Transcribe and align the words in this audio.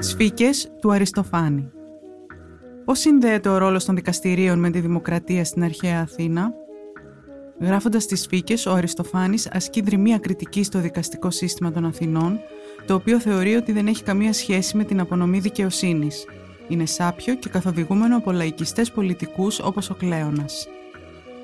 Σφίκες 0.00 0.70
του 0.80 0.92
Αριστοφάνη 0.92 1.70
Πώς 2.84 2.98
συνδέεται 2.98 3.48
ο 3.48 3.58
ρόλος 3.58 3.84
των 3.84 3.94
δικαστηρίων 3.94 4.58
με 4.58 4.70
τη 4.70 4.80
δημοκρατία 4.80 5.44
στην 5.44 5.64
αρχαία 5.64 6.00
Αθήνα; 6.00 6.52
Γράφοντας 7.60 8.06
τις 8.06 8.20
Σφίκες, 8.20 8.66
ο 8.66 8.72
Αριστοφάνης 8.72 9.48
ασκεί 9.52 9.80
δρυμία 9.80 10.18
κριτική 10.18 10.62
στο 10.62 10.78
δικαστικό 10.78 11.30
σύστημα 11.30 11.72
των 11.72 11.84
Αθηνών, 11.84 12.38
το 12.86 12.94
οποίο 12.94 13.20
θεωρεί 13.20 13.54
ότι 13.54 13.72
δεν 13.72 13.86
έχει 13.86 14.02
καμία 14.02 14.32
σχέση 14.32 14.76
με 14.76 14.84
την 14.84 15.00
απονομή 15.00 15.38
δικαιοσύνης. 15.38 16.24
Είναι 16.68 16.86
σάπιο 16.86 17.34
και 17.34 17.48
καθοδηγούμενο 17.48 18.16
από 18.16 18.32
λαϊκιστές 18.32 18.90
πολιτικούς 18.90 19.60
όπως 19.60 19.90
ο 19.90 19.94
Κλέονας. 19.94 20.68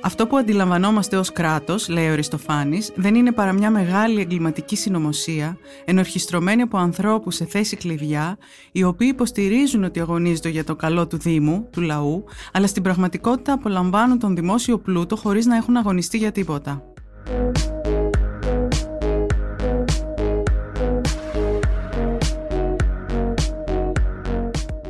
Αυτό 0.02 0.26
που 0.26 0.36
αντιλαμβανόμαστε 0.36 1.16
ως 1.16 1.32
κράτος, 1.32 1.88
λέει 1.88 2.08
ο 2.08 2.12
Αριστοφάνης, 2.12 2.92
δεν 2.94 3.14
είναι 3.14 3.32
παρά 3.32 3.52
μια 3.52 3.70
μεγάλη 3.70 4.20
εγκληματική 4.20 4.76
συνωμοσία, 4.76 5.58
ενορχιστρωμένη 5.84 6.62
από 6.62 6.78
ανθρώπους 6.78 7.34
σε 7.34 7.44
θέση 7.44 7.76
κλειδιά, 7.76 8.38
οι 8.72 8.82
οποίοι 8.82 9.08
υποστηρίζουν 9.12 9.84
ότι 9.84 10.00
αγωνίζονται 10.00 10.48
για 10.48 10.64
το 10.64 10.76
καλό 10.76 11.06
του 11.06 11.18
Δήμου, 11.18 11.68
του 11.70 11.80
λαού, 11.80 12.24
αλλά 12.52 12.66
στην 12.66 12.82
πραγματικότητα 12.82 13.52
απολαμβάνουν 13.52 14.18
τον 14.18 14.34
δημόσιο 14.34 14.78
πλούτο 14.78 15.16
χωρίς 15.16 15.46
να 15.46 15.56
έχουν 15.56 15.76
αγωνιστεί 15.76 16.16
για 16.16 16.32
τίποτα. 16.32 16.82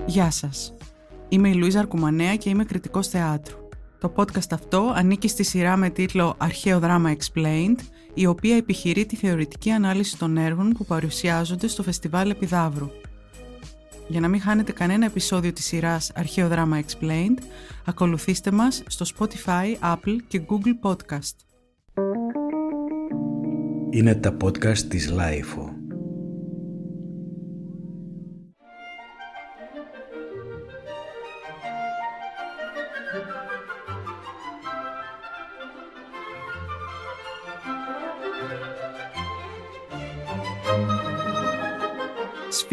Γεια 0.07 0.31
σας. 0.31 0.75
Είμαι 1.29 1.49
η 1.49 1.55
Λουίζα 1.55 1.79
Αρκουμανέα 1.79 2.37
και 2.37 2.49
είμαι 2.49 2.65
κριτικός 2.65 3.09
θεάτρου. 3.09 3.58
Το 4.01 4.13
podcast 4.17 4.53
αυτό 4.53 4.93
ανήκει 4.95 5.29
στη 5.29 5.43
σειρά 5.43 5.77
με 5.77 5.91
τίτλο 5.91 6.35
«Αρχαίο 6.39 6.79
δράμα 6.79 7.17
Explained», 7.17 7.79
η 8.15 8.27
οποία 8.27 8.57
επιχειρεί 8.57 9.07
τη 9.07 9.17
θεωρητική 9.17 9.71
ανάλυση 9.71 10.19
των 10.19 10.37
έργων 10.37 10.73
που 10.73 10.85
παρουσιάζονται 10.85 11.69
στο 11.69 11.83
Φεστιβάλ 11.83 12.31
Επιδαύρου. 12.31 12.91
Για 14.09 14.21
να 14.21 14.29
μην 14.29 14.41
χάνετε 14.41 14.73
κανένα 14.73 15.05
επεισόδιο 15.05 15.53
της 15.53 15.65
σειράς 15.65 16.13
«Αρχαίο 16.15 16.49
δράμα 16.49 16.81
Explained», 16.81 17.43
ακολουθήστε 17.85 18.51
μας 18.51 18.83
στο 18.87 19.07
Spotify, 19.19 19.95
Apple 19.95 20.17
και 20.29 20.43
Google 20.49 20.91
Podcast. 20.91 21.35
Είναι 23.91 24.15
τα 24.15 24.37
podcast 24.45 24.79
της 24.79 25.13
Lifeo. 25.13 25.78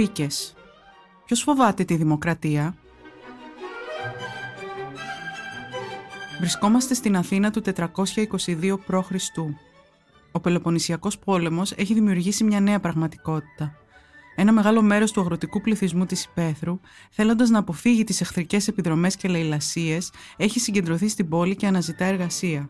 Σφίκες. 0.05 0.53
Ποιος 1.25 1.41
φοβάται 1.41 1.83
τη 1.83 1.95
δημοκρατία; 1.95 2.75
Βρισκόμαστε 6.39 6.93
στην 6.93 7.15
Αθήνα 7.15 7.51
του 7.51 7.61
422 7.61 8.77
π.Χ. 8.85 9.11
Ο 10.31 10.39
Πελοποννησιακός 10.39 11.19
πόλεμος 11.19 11.71
έχει 11.71 11.93
δημιουργήσει 11.93 12.43
μια 12.43 12.59
νέα 12.59 12.79
πραγματικότητα. 12.79 13.75
Ένα 14.35 14.51
μεγάλο 14.51 14.81
μέρος 14.81 15.11
του 15.11 15.21
αγροτικού 15.21 15.61
πληθυσμού 15.61 16.05
της 16.05 16.23
Υπέθρου, 16.23 16.79
θέλοντας 17.11 17.49
να 17.49 17.59
αποφύγει 17.59 18.03
τις 18.03 18.21
εχθρικές 18.21 18.67
επιδρομές 18.67 19.15
και 19.15 19.27
λαιλασίες, 19.27 20.11
έχει 20.37 20.59
συγκεντρωθεί 20.59 21.07
στην 21.07 21.29
πόλη 21.29 21.55
και 21.55 21.67
αναζητά 21.67 22.05
εργασία. 22.05 22.69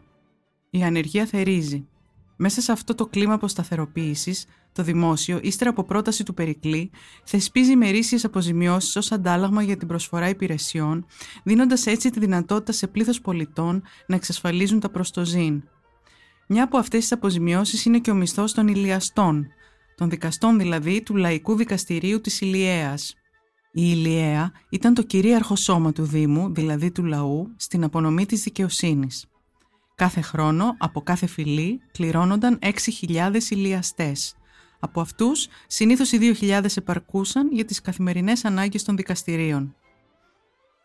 Η 0.70 0.83
ανεργία 0.83 1.25
θερίζει. 1.25 1.88
Μέσα 2.36 2.61
σε 2.61 2.72
αυτό 2.72 2.95
το 2.95 3.05
κλίμα 3.08 3.33
αποσταθεροποίησης, 3.33 4.45
το 4.72 4.83
δημόσιο, 4.83 5.39
ύστερα 5.44 5.69
από 5.69 5.83
πρόταση 5.83 6.23
του 6.23 6.33
Περικλή, 6.33 6.92
θεσπίζει 7.23 7.72
ημερήσιε 7.72 8.19
αποζημιώσεις 8.23 8.95
ως 8.95 9.11
αντάλλαγμα 9.11 9.64
για 9.64 9.77
την 9.77 9.87
προσφορά 9.87 10.30
υπηρεσιών, 10.30 11.05
δίνοντας 11.43 11.86
έτσι 11.86 12.10
τη 12.10 12.20
δυνατότητα 12.20 12.71
σε 12.71 12.87
πλήθος 12.87 13.21
πολιτών 13.21 13.83
να 14.08 14.15
εξασφαλίζουν 14.15 14.80
τα 14.80 14.89
προστοζήν. 14.89 15.64
Μια 16.48 16.64
από 16.64 16.77
αυτές 16.77 16.99
τις 16.99 17.11
αποζημιώσεις 17.11 17.86
είναι 17.86 17.99
και 17.99 18.11
ο 18.11 18.15
μισθός 18.15 18.54
των 18.54 18.67
Ηλιαστών, 18.67 19.48
των 19.95 20.10
δικαστών 20.10 20.58
δηλαδή 20.58 21.02
του 21.04 21.15
Λαϊκού 21.15 21.55
Δικαστηρίου 21.55 22.21
της 22.21 22.42
Ηλιαίας. 22.42 23.15
Η 23.71 23.81
Ηλιαία 23.86 24.52
ήταν 24.70 24.93
το 24.93 25.02
κυρίαρχο 25.02 25.55
σώμα 25.55 25.92
του 25.92 26.04
Δήμου, 26.04 26.54
δηλαδή 26.54 26.92
του 26.92 27.04
λαού, 27.04 27.54
στην 27.58 27.83
απονομή 27.83 28.26
της 28.26 28.43
δικαιοσύνης. 28.43 29.26
Κάθε 29.95 30.22
χρόνο, 30.22 30.76
από 30.78 31.02
κάθε 31.02 31.28
φυλή, 31.28 31.82
κληρώνονταν 31.92 32.60
6.000 32.61 33.36
ηλιαστές. 33.50 34.36
Από 34.80 35.02
αυτούς, 35.02 35.48
συνήθως 35.67 36.11
οι 36.11 36.17
2.000 36.39 36.78
επαρκούσαν 36.78 37.50
για 37.52 37.66
τις 37.66 37.82
καθημερινές 37.82 38.45
ανάγκες 38.45 38.84
των 38.84 38.95
δικαστηρίων. 38.95 39.76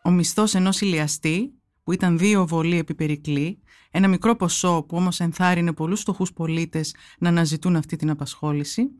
Ο 0.04 0.10
μισθός 0.10 0.54
ενός 0.54 0.80
ηλιαστή, 0.80 1.52
που 1.84 1.92
ήταν 1.92 2.18
δύο 2.18 2.46
βολοί 2.46 2.78
επί 2.78 2.94
περικλή, 2.94 3.58
ένα 3.90 4.08
μικρό 4.08 4.36
ποσό 4.36 4.84
που 4.88 4.96
όμως 4.96 5.20
ενθάρρυνε 5.20 5.72
πολλούς 5.72 6.00
φτωχούς 6.00 6.32
πολίτες 6.32 6.94
να 7.18 7.28
αναζητούν 7.28 7.76
αυτή 7.76 7.96
την 7.96 8.10
απασχόληση, 8.10 8.90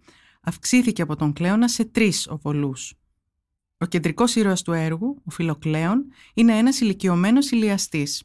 αυξήθηκε 0.41 1.03
από 1.03 1.17
τον 1.17 1.33
Κλέωνα 1.33 1.69
σε 1.69 1.85
τρεις 1.85 2.29
οβολούς. 2.29 2.95
Ο 3.79 3.87
κεντρικός 3.87 4.35
ήρωας 4.35 4.63
του 4.63 4.73
έργου, 4.73 5.23
ο 5.25 5.31
Φιλοκλέον, 5.31 6.05
είναι 6.35 6.57
ένας 6.57 6.81
ηλικιωμένος 6.81 7.51
ηλιαστής. 7.51 8.23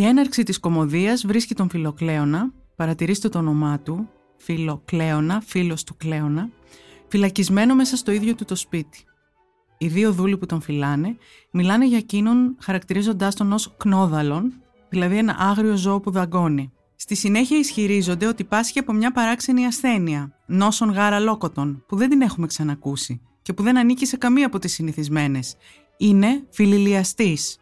Η 0.00 0.04
έναρξη 0.04 0.42
της 0.42 0.58
κομμωδίας 0.58 1.26
βρίσκει 1.26 1.54
τον 1.54 1.70
Φιλοκλέωνα, 1.70 2.52
παρατηρήστε 2.76 3.28
το 3.28 3.38
όνομά 3.38 3.80
του, 3.80 4.08
Φιλοκλέωνα, 4.36 5.42
φίλος 5.46 5.84
του 5.84 5.96
Κλέωνα, 5.96 6.50
φυλακισμένο 7.08 7.74
μέσα 7.74 7.96
στο 7.96 8.10
ίδιο 8.10 8.34
του 8.34 8.44
το 8.44 8.54
σπίτι. 8.54 9.04
Οι 9.78 9.86
δύο 9.86 10.12
δούλοι 10.12 10.36
που 10.36 10.46
τον 10.46 10.60
φυλάνε 10.60 11.16
μιλάνε 11.50 11.86
για 11.86 11.98
εκείνον 11.98 12.56
χαρακτηρίζοντάς 12.60 13.34
τον 13.34 13.52
ως 13.52 13.74
κνόδαλον, 13.76 14.52
δηλαδή 14.88 15.16
ένα 15.16 15.36
άγριο 15.38 15.76
ζώο 15.76 16.00
που 16.00 16.10
δαγκώνει. 16.10 16.72
Στη 16.96 17.14
συνέχεια 17.14 17.58
ισχυρίζονται 17.58 18.26
ότι 18.26 18.44
πάσχει 18.44 18.78
από 18.78 18.92
μια 18.92 19.12
παράξενη 19.12 19.66
ασθένεια, 19.66 20.32
νόσον 20.46 20.90
γάρα 20.90 21.18
λόκοτον, 21.18 21.84
που 21.88 21.96
δεν 21.96 22.08
την 22.08 22.20
έχουμε 22.20 22.46
ξανακούσει 22.46 23.20
και 23.42 23.52
που 23.52 23.62
δεν 23.62 23.78
ανήκει 23.78 24.06
σε 24.06 24.16
καμία 24.16 24.46
από 24.46 24.58
τις 24.58 24.72
συνηθισμένες. 24.72 25.56
Είναι 25.96 26.46
φιλιλιαστής, 26.50 27.58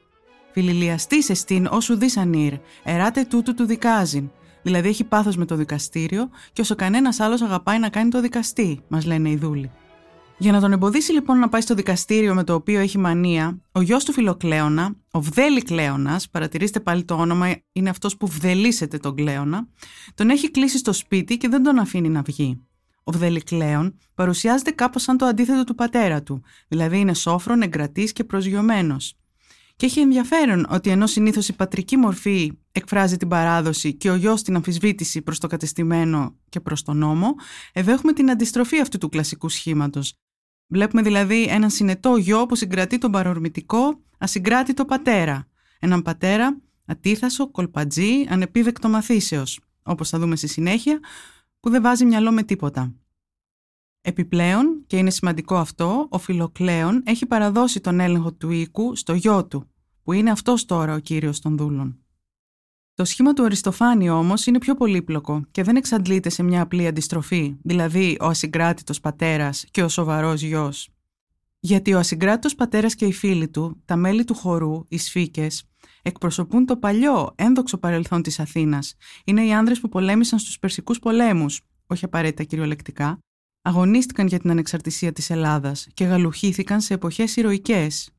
Φιλιλιαστή 0.60 1.24
εστίν 1.28 1.66
όσου 1.66 1.96
δεις 1.96 2.16
ανήρ, 2.16 2.52
εράτε 2.84 3.24
τούτου 3.24 3.54
του 3.54 3.64
δικάζειν. 3.64 4.30
Δηλαδή 4.62 4.88
έχει 4.88 5.04
πάθος 5.04 5.36
με 5.36 5.44
το 5.44 5.56
δικαστήριο 5.56 6.28
και 6.52 6.60
όσο 6.60 6.74
κανένας 6.74 7.20
άλλος 7.20 7.42
αγαπάει 7.42 7.78
να 7.78 7.88
κάνει 7.88 8.10
το 8.10 8.20
δικαστή, 8.20 8.80
μας 8.88 9.04
λένε 9.04 9.30
οι 9.30 9.36
δούλοι. 9.36 9.70
Για 10.38 10.52
να 10.52 10.60
τον 10.60 10.72
εμποδίσει 10.72 11.12
λοιπόν 11.12 11.38
να 11.38 11.48
πάει 11.48 11.60
στο 11.60 11.74
δικαστήριο 11.74 12.34
με 12.34 12.44
το 12.44 12.54
οποίο 12.54 12.80
έχει 12.80 12.98
μανία, 12.98 13.58
ο 13.72 13.80
γιος 13.80 14.04
του 14.04 14.12
Φιλοκλέωνα, 14.12 14.94
ο 15.10 15.20
Βδέλη 15.20 15.62
Κλέωνας, 15.62 16.28
παρατηρήστε 16.28 16.80
πάλι 16.80 17.04
το 17.04 17.14
όνομα, 17.14 17.56
είναι 17.72 17.90
αυτός 17.90 18.16
που 18.16 18.26
βδελίσεται 18.26 18.98
τον 18.98 19.14
Κλέωνα, 19.14 19.68
τον 20.14 20.30
έχει 20.30 20.50
κλείσει 20.50 20.78
στο 20.78 20.92
σπίτι 20.92 21.36
και 21.36 21.48
δεν 21.48 21.62
τον 21.62 21.78
αφήνει 21.78 22.08
να 22.08 22.22
βγει. 22.22 22.66
Ο 23.04 23.12
Βδέλη 23.12 23.42
Κλέων 23.42 23.98
παρουσιάζεται 24.14 24.70
κάπως 24.70 25.02
σαν 25.02 25.16
το 25.16 25.26
αντίθετο 25.26 25.64
του 25.64 25.74
πατέρα 25.74 26.22
του, 26.22 26.42
δηλαδή 26.68 26.98
είναι 26.98 27.14
σόφρον, 27.14 27.62
εγκρατής 27.62 28.12
και 28.12 28.24
προσγειωμένος. 28.24 29.18
Και 29.78 29.86
έχει 29.86 30.00
ενδιαφέρον 30.00 30.66
ότι 30.70 30.90
ενώ 30.90 31.06
συνήθως 31.06 31.48
η 31.48 31.52
πατρική 31.52 31.96
μορφή 31.96 32.52
εκφράζει 32.72 33.16
την 33.16 33.28
παράδοση 33.28 33.94
και 33.94 34.10
ο 34.10 34.14
γιος 34.14 34.42
την 34.42 34.54
αμφισβήτηση 34.54 35.22
προς 35.22 35.38
το 35.38 35.46
κατεστημένο 35.46 36.36
και 36.48 36.60
προς 36.60 36.82
τον 36.82 36.96
νόμο, 36.96 37.34
εδώ 37.72 37.92
έχουμε 37.92 38.12
την 38.12 38.30
αντιστροφή 38.30 38.80
αυτού 38.80 38.98
του 38.98 39.08
κλασικού 39.08 39.48
σχήματος. 39.48 40.14
Βλέπουμε 40.66 41.02
δηλαδή 41.02 41.42
έναν 41.42 41.70
συνετό 41.70 42.16
γιο 42.16 42.46
που 42.46 42.54
συγκρατεί 42.56 42.98
τον 42.98 43.10
παρορμητικό, 43.10 44.00
ασυγκράτητο 44.18 44.84
πατέρα. 44.84 45.48
Έναν 45.78 46.02
πατέρα 46.02 46.60
ατίθασο, 46.86 47.50
κολπατζή, 47.50 48.26
ανεπίδεκτο 48.28 48.88
μαθήσεως, 48.88 49.60
όπως 49.82 50.08
θα 50.08 50.18
δούμε 50.18 50.36
στη 50.36 50.46
συνέχεια, 50.46 51.00
που 51.60 51.70
δεν 51.70 51.82
βάζει 51.82 52.04
μυαλό 52.04 52.32
με 52.32 52.42
τίποτα. 52.42 52.94
Επιπλέον, 54.08 54.84
και 54.86 54.96
είναι 54.96 55.10
σημαντικό 55.10 55.56
αυτό, 55.56 56.06
ο 56.10 56.18
Φιλοκλέον 56.18 57.02
έχει 57.06 57.26
παραδώσει 57.26 57.80
τον 57.80 58.00
έλεγχο 58.00 58.32
του 58.32 58.50
οίκου 58.50 58.96
στο 58.96 59.14
γιο 59.14 59.46
του, 59.46 59.70
που 60.02 60.12
είναι 60.12 60.30
αυτός 60.30 60.64
τώρα 60.64 60.94
ο 60.94 60.98
κύριος 60.98 61.40
των 61.40 61.56
δούλων. 61.56 61.98
Το 62.94 63.04
σχήμα 63.04 63.32
του 63.32 63.44
Αριστοφάνη 63.44 64.10
όμως 64.10 64.46
είναι 64.46 64.58
πιο 64.58 64.74
πολύπλοκο 64.74 65.44
και 65.50 65.62
δεν 65.62 65.76
εξαντλείται 65.76 66.28
σε 66.28 66.42
μια 66.42 66.62
απλή 66.62 66.86
αντιστροφή, 66.86 67.56
δηλαδή 67.62 68.16
ο 68.20 68.26
ασυγκράτητος 68.26 69.00
πατέρας 69.00 69.64
και 69.70 69.82
ο 69.82 69.88
σοβαρός 69.88 70.42
γιος. 70.42 70.88
Γιατί 71.60 71.94
ο 71.94 71.98
ασυγκράτητος 71.98 72.54
πατέρας 72.54 72.94
και 72.94 73.04
οι 73.04 73.12
φίλοι 73.12 73.48
του, 73.48 73.82
τα 73.84 73.96
μέλη 73.96 74.24
του 74.24 74.34
χορού, 74.34 74.84
οι 74.88 74.98
σφίκες, 74.98 75.64
εκπροσωπούν 76.02 76.66
το 76.66 76.76
παλιό, 76.76 77.32
ένδοξο 77.34 77.78
παρελθόν 77.78 78.22
της 78.22 78.40
Αθήνας. 78.40 78.94
Είναι 79.24 79.44
οι 79.44 79.52
άνδρες 79.52 79.80
που 79.80 79.88
πολέμησαν 79.88 80.38
στους 80.38 80.58
Περσικούς 80.58 80.98
πολέμους, 80.98 81.60
όχι 81.86 82.04
απαραίτητα 82.04 82.42
κυριολεκτικά, 82.42 83.18
αγωνίστηκαν 83.68 84.26
για 84.26 84.38
την 84.38 84.50
ανεξαρτησία 84.50 85.12
της 85.12 85.30
Ελλάδας 85.30 85.86
και 85.94 86.04
γαλουχήθηκαν 86.04 86.80
σε 86.80 86.94
εποχές 86.94 87.36
ηρωικές. 87.36 88.10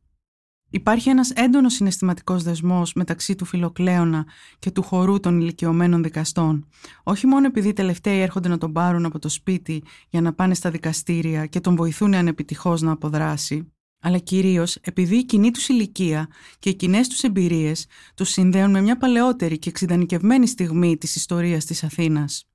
Υπάρχει 0.70 1.10
ένας 1.10 1.32
έντονος 1.32 1.74
συναισθηματικός 1.74 2.44
δεσμός 2.44 2.94
μεταξύ 2.94 3.36
του 3.36 3.46
Φιλοκλέωνα 3.46 4.26
και 4.60 4.72
του 4.72 4.84
χορού 4.84 5.20
των 5.20 5.40
ηλικιωμένων 5.40 6.04
δικαστών. 6.04 6.68
Όχι 7.04 7.28
μόνο 7.28 7.46
επειδή 7.46 7.68
οι 7.68 7.74
τελευταίοι 7.74 8.20
έρχονται 8.20 8.48
να 8.50 8.58
τον 8.58 8.72
πάρουν 8.72 9.06
από 9.06 9.20
το 9.20 9.30
σπίτι 9.30 9.84
για 10.10 10.22
να 10.22 10.34
πάνε 10.34 10.54
στα 10.54 10.70
δικαστήρια 10.72 11.46
και 11.46 11.60
τον 11.60 11.76
βοηθούν 11.76 12.14
ανεπιτυχώς 12.14 12.82
να 12.82 12.92
αποδράσει, 12.92 13.72
αλλά 14.02 14.18
κυρίως 14.18 14.76
επειδή 14.76 15.16
η 15.16 15.26
κοινή 15.26 15.52
τους 15.52 15.68
ηλικία 15.68 16.28
και 16.60 16.70
οι 16.70 16.76
κοινές 16.76 17.08
τους 17.08 17.24
εμπειρίες 17.24 17.86
τους 18.16 18.30
συνδέουν 18.30 18.72
με 18.72 18.82
μια 18.82 18.98
παλαιότερη 18.98 19.60
και 19.60 19.70
εξειδανικευμένη 19.70 20.48
στιγμή 20.48 20.98
της 20.98 21.16
ιστορίας 21.16 21.66
της 21.66 21.84
Αθήνας. 21.84 22.49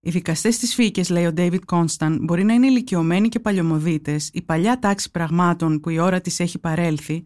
Οι 0.00 0.10
δικαστές 0.10 0.58
της 0.58 0.74
φύκη, 0.74 1.12
λέει 1.12 1.26
ο 1.26 1.32
David 1.36 1.64
Κόνσταν, 1.64 2.18
μπορεί 2.22 2.44
να 2.44 2.54
είναι 2.54 2.66
ηλικιωμένοι 2.66 3.28
και 3.28 3.40
παλιωμοδίτες, 3.40 4.30
η 4.32 4.42
παλιά 4.42 4.78
τάξη 4.78 5.10
πραγμάτων 5.10 5.80
που 5.80 5.90
η 5.90 5.98
ώρα 5.98 6.20
της 6.20 6.40
έχει 6.40 6.58
παρέλθει, 6.58 7.24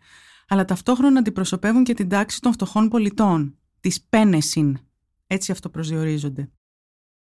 αλλά 0.48 0.64
ταυτόχρονα 0.64 1.18
αντιπροσωπεύουν 1.18 1.84
και 1.84 1.94
την 1.94 2.08
τάξη 2.08 2.40
των 2.40 2.52
φτωχών 2.52 2.88
πολιτών, 2.88 3.58
της 3.80 4.02
Πένεσιν. 4.08 4.78
Έτσι 5.26 5.52
αυτό 5.52 5.68
προσδιορίζονται. 5.68 6.50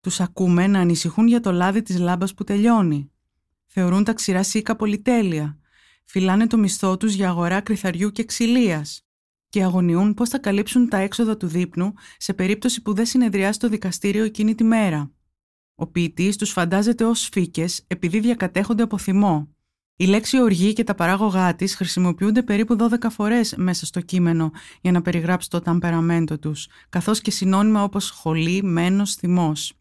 Τους 0.00 0.20
ακούμε 0.20 0.66
να 0.66 0.80
ανησυχούν 0.80 1.26
για 1.26 1.40
το 1.40 1.52
λάδι 1.52 1.82
της 1.82 1.98
λάμπας 1.98 2.34
που 2.34 2.44
τελειώνει. 2.44 3.10
Θεωρούν 3.66 4.04
τα 4.04 4.12
ξηρά 4.12 4.42
σίκα 4.42 4.76
πολυτέλεια. 4.76 5.58
Φυλάνε 6.04 6.46
το 6.46 6.58
μισθό 6.58 6.96
τους 6.96 7.14
για 7.14 7.28
αγορά 7.28 7.60
κρυθαριού 7.60 8.10
και 8.10 8.24
ξυλίας. 8.24 9.06
Και 9.48 9.62
αγωνιούν 9.62 10.14
πώς 10.14 10.28
θα 10.28 10.38
καλύψουν 10.38 10.88
τα 10.88 10.96
έξοδα 10.96 11.36
του 11.36 11.46
δείπνου 11.46 11.92
σε 12.16 12.34
περίπτωση 12.34 12.82
που 12.82 12.94
δεν 12.94 13.06
συνεδριάσει 13.06 13.58
το 13.58 13.68
δικαστήριο 13.68 14.24
εκείνη 14.24 14.54
τη 14.54 14.64
μέρα. 14.64 15.10
Ο 15.82 15.86
ποιητής 15.86 16.36
τους 16.36 16.50
φαντάζεται 16.50 17.04
ως 17.04 17.28
φύκες 17.32 17.84
επειδή 17.86 18.20
διακατέχονται 18.20 18.82
από 18.82 18.98
θυμό. 18.98 19.48
Η 19.96 20.06
λέξη 20.06 20.40
οργή 20.40 20.72
και 20.72 20.84
τα 20.84 20.94
παράγωγά 20.94 21.54
της 21.54 21.74
χρησιμοποιούνται 21.74 22.42
περίπου 22.42 22.76
12 22.76 23.10
φορές 23.10 23.54
μέσα 23.56 23.86
στο 23.86 24.00
κείμενο 24.00 24.50
για 24.80 24.92
να 24.92 25.02
περιγράψει 25.02 25.50
το 25.50 25.60
ταμπεραμέντο 25.60 26.38
τους, 26.38 26.68
καθώς 26.88 27.20
και 27.20 27.30
συνώνυμα 27.30 27.82
όπως 27.82 28.10
χολή, 28.10 28.62
μένος, 28.62 29.14
θυμός. 29.14 29.72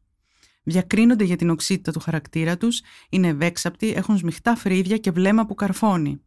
Διακρίνονται 0.64 1.24
για 1.24 1.36
την 1.36 1.50
οξύτητα 1.50 1.92
του 1.92 2.00
χαρακτήρα 2.00 2.58
τους, 2.58 2.82
είναι 3.10 3.28
ευέξαπτοι, 3.28 3.94
έχουν 3.96 4.18
σμιχτά 4.18 4.56
φρύδια 4.56 4.98
και 4.98 5.12
βλέμμα 5.12 5.46
που 5.46 5.56
καρφώνει. 5.56 6.22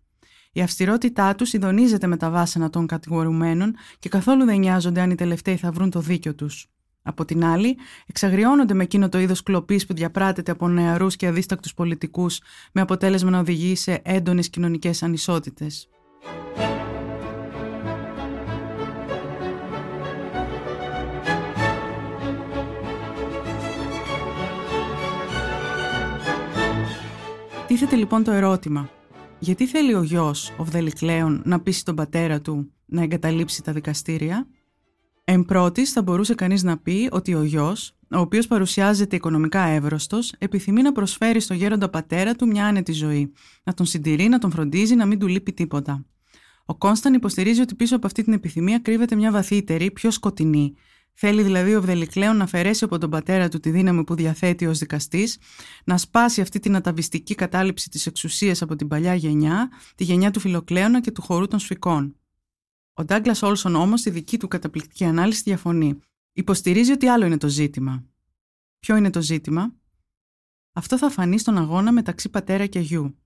Η 0.53 0.61
αυστηρότητά 0.61 1.35
τους 1.35 1.53
ειδονίζεται 1.53 2.07
με 2.07 2.17
τα 2.17 2.31
βάσανα 2.31 2.71
των 2.71 2.87
κατηγορουμένων 2.87 3.75
και 3.99 4.09
καθόλου 4.09 4.45
δεν 4.45 4.59
νοιάζονται 4.59 5.01
αν 5.01 5.11
οι 5.11 5.15
τελευταίοι 5.15 5.57
θα 5.57 5.71
βρουν 5.71 5.91
το 5.91 6.01
δίκιο 6.01 6.35
τους. 6.35 6.72
Από 7.03 7.25
την 7.25 7.45
άλλη, 7.45 7.77
εξαγριώνονται 8.07 8.75
με 8.75 8.83
εκείνο 8.83 9.09
το 9.09 9.19
είδος 9.19 9.43
κλοπής 9.43 9.87
που 9.87 9.95
διαπράττεται 9.95 10.51
από 10.51 10.69
νεαρούς 10.69 11.17
και 11.17 11.27
αδίστακτους 11.27 11.75
πολιτικούς, 11.75 12.41
με 12.73 12.81
αποτέλεσμα 12.81 13.31
να 13.31 13.39
οδηγεί 13.39 13.75
σε 13.75 14.01
έντονες 14.05 14.51
κοινωνικές 14.51 15.03
ανισότητες. 15.03 15.89
Τίθεται 27.67 27.97
λοιπόν 27.97 28.25
το 28.25 28.31
ερώτημα. 28.31 28.89
Γιατί 29.39 29.67
θέλει 29.67 29.95
ο 29.95 30.03
γιος, 30.03 30.53
ο 30.57 30.65
Βδελικλέον, 30.65 31.43
να 31.45 31.61
πείσει 31.61 31.85
τον 31.85 31.95
πατέρα 31.95 32.41
του 32.41 32.73
να 32.87 33.03
εγκαταλείψει 33.03 33.63
τα 33.63 33.73
δικαστήρια; 33.73 34.47
Εν 35.35 35.45
πρώτης 35.45 35.93
θα 35.93 36.03
μπορούσε 36.03 36.35
κανείς 36.35 36.63
να 36.63 36.79
πει 36.79 37.09
ότι 37.11 37.35
ο 37.35 37.43
γιος, 37.43 37.97
ο 38.15 38.19
οποίος 38.19 38.47
παρουσιάζεται 38.47 39.17
οικονομικά 39.17 39.63
εύρωστος, 39.63 40.35
επιθυμεί 40.39 40.83
να 40.83 40.93
προσφέρει 40.93 41.41
στο 41.41 41.55
γέροντα 41.55 41.89
πατέρα 41.89 42.35
του 42.35 42.47
μια 42.47 42.67
άνετη 42.67 42.93
ζωή, 42.93 43.33
να 43.65 43.75
τον 43.75 43.87
συντηρεί, 43.87 44.29
να 44.29 44.39
τον 44.39 44.51
φροντίζει, 44.51 44.95
να 44.95 45.07
μην 45.07 45.19
του 45.19 45.27
λείπει 45.27 45.53
τίποτα. 45.53 46.05
Ο 46.65 46.75
Κόνσταν 46.75 47.15
υποστηρίζει 47.15 47.61
ότι 47.61 47.75
πίσω 47.75 47.97
από 47.97 48.07
αυτή 48.07 48.23
την 48.23 48.33
επιθυμία 48.33 48.79
κρύβεται 48.79 49.15
μια 49.17 49.31
βαθύτερη, 49.31 49.91
πιο 49.91 50.11
σκοτεινή. 50.11 50.75
Θέλει 51.15 51.43
δηλαδή 51.43 51.75
ο 51.75 51.81
Βδελικλέον 51.81 52.37
να 52.37 52.45
αφαιρέσει 52.45 52.85
από 52.85 52.99
τον 52.99 53.11
πατέρα 53.11 53.49
του 53.49 53.61
τη 53.61 53.71
δύναμη 53.71 54.05
που 54.05 54.15
διαθέτει 54.15 54.67
ως 54.67 54.79
δικαστής, 54.79 55.39
να 55.85 55.99
σπάσει 55.99 56.41
αυτή 56.41 56.59
την 56.59 56.77
αταβιστική 56.77 57.35
κατάληψη 57.35 57.91
της 57.91 58.07
εξουσίας 58.07 58.63
από 58.63 58.77
την 58.77 58.89
παλιά 58.89 59.15
γενιά, 59.15 59.71
τη 59.95 60.05
γενιά 60.05 60.31
του 60.31 60.41
Φιλοκλέωνα 60.41 61.01
και 61.01 61.11
του 61.11 61.23
χορού 61.23 61.47
των 61.47 61.59
σφικών. 61.59 62.17
Ο 62.95 63.05
Ντάγκλας 63.05 63.43
Όλσον 63.43 63.75
όμως 63.75 64.01
στη 64.01 64.11
δική 64.11 64.39
του 64.39 64.49
καταπληκτική 64.49 65.05
ανάλυση 65.05 65.43
διαφωνεί. 65.43 65.99
Υποστηρίζει 66.33 66.93
ότι 66.93 67.07
άλλο 67.07 67.27
είναι 67.27 67.39
το 67.39 67.49
ζήτημα. 67.49 68.05
Ποιο 68.79 68.97
είναι 68.97 69.11
το 69.11 69.23
ζήτημα; 69.23 69.75
Αυτό 70.73 70.99
θα 70.99 71.11
φανεί 71.11 71.39
στον 71.39 71.59
αγώνα 71.59 71.93
μεταξύ 71.93 72.29
πατέρα 72.29 72.67
και 72.67 72.79
γιου. 72.79 73.17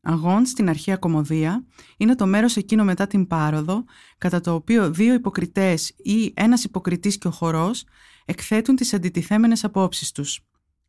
Αγών 0.00 0.46
στην 0.46 0.68
αρχαία 0.68 0.96
κομμωδία 0.96 1.66
είναι 1.96 2.14
το 2.14 2.26
μέρος 2.26 2.56
εκείνο 2.56 2.84
μετά 2.84 3.06
την 3.06 3.26
πάροδο, 3.26 3.84
κατά 4.18 4.40
το 4.40 4.54
οποίο 4.54 4.90
δύο 4.90 5.14
υποκριτές 5.14 5.88
ή 5.96 6.32
ένας 6.36 6.64
υποκριτής 6.64 7.18
και 7.18 7.28
ο 7.28 7.30
χορός 7.30 7.84
εκθέτουν 8.24 8.76
τις 8.76 8.94
αντιτιθέμενες 8.94 9.64
απόψεις 9.64 10.12
τους. 10.12 10.40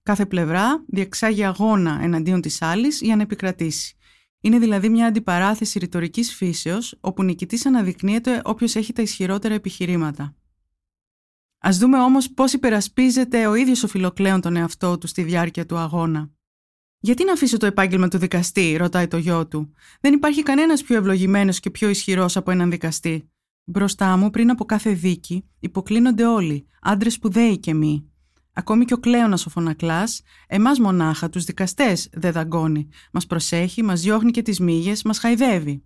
Κάθε 0.03 0.25
πλευρά 0.25 0.83
διεξάγει 0.87 1.43
αγώνα 1.43 1.99
εναντίον 2.01 2.41
της 2.41 2.61
άλλης 2.61 3.01
για 3.01 3.15
να 3.15 3.21
επικρατήσει. 3.21 3.95
Είναι 4.45 4.59
δηλαδή 4.59 4.89
μια 4.89 5.05
αντιπαράθεση 5.05 5.79
ρητορικής 5.79 6.33
φύσεως, 6.33 6.97
όπου 7.01 7.23
νικητής 7.23 7.65
αναδεικνύεται 7.65 8.41
όποιος 8.43 8.75
έχει 8.75 8.93
τα 8.93 9.01
ισχυρότερα 9.01 9.53
επιχειρήματα. 9.53 10.35
Α 11.67 11.69
δούμε 11.71 11.99
όμως 11.99 12.33
πώς 12.33 12.53
υπερασπίζεται 12.53 13.47
ο 13.47 13.55
ίδιος 13.55 13.83
ο 13.83 13.87
Φιλοκλέον 13.87 14.41
τον 14.41 14.55
εαυτό 14.55 14.97
του 14.97 15.07
στη 15.07 15.23
διάρκεια 15.23 15.65
του 15.65 15.77
αγώνα. 15.77 16.31
Γιατί 16.99 17.25
να 17.25 17.31
αφήσω 17.31 17.57
το 17.57 17.65
επάγγελμα 17.65 18.07
του 18.07 18.17
δικαστή, 18.17 18.75
ρωτάει 18.75 19.07
το 19.07 19.17
γιο 19.17 19.47
του. 19.47 19.73
Δεν 20.01 20.13
υπάρχει 20.13 20.43
κανένας 20.43 20.83
πιο 20.83 20.95
ευλογημένος 20.95 21.59
και 21.59 21.69
πιο 21.69 21.89
ισχυρός 21.89 22.37
από 22.37 22.51
έναν 22.51 22.69
δικαστή. 22.69 23.31
Μπροστά 23.63 24.17
μου, 24.17 24.29
πριν 24.29 24.49
από 24.49 24.65
κάθε 24.65 24.91
δίκη, 24.91 25.49
υποκλίνονται 25.59 26.25
όλοι, 26.25 26.67
άντρες 26.81 27.13
σπουδαίοι 27.13 27.59
και 27.59 27.73
μη. 27.73 28.09
Ακόμη 28.57 28.85
και 28.85 28.93
ο 28.93 28.97
κλέονας 28.97 29.45
ο 29.45 29.49
φωνακλάς, 29.49 30.21
εμάς 30.47 30.79
μονάχα, 30.79 31.29
τους 31.29 31.43
δικαστές, 31.43 32.09
δεν 32.11 32.31
δαγκώνει. 32.31 32.87
Μας 33.11 33.25
προσέχει, 33.25 33.83
μας 33.83 34.01
διώχνει 34.01 34.31
και 34.31 34.41
τις 34.41 34.59
μύγες, 34.59 35.03
μας 35.03 35.17
χαϊδεύει. 35.19 35.83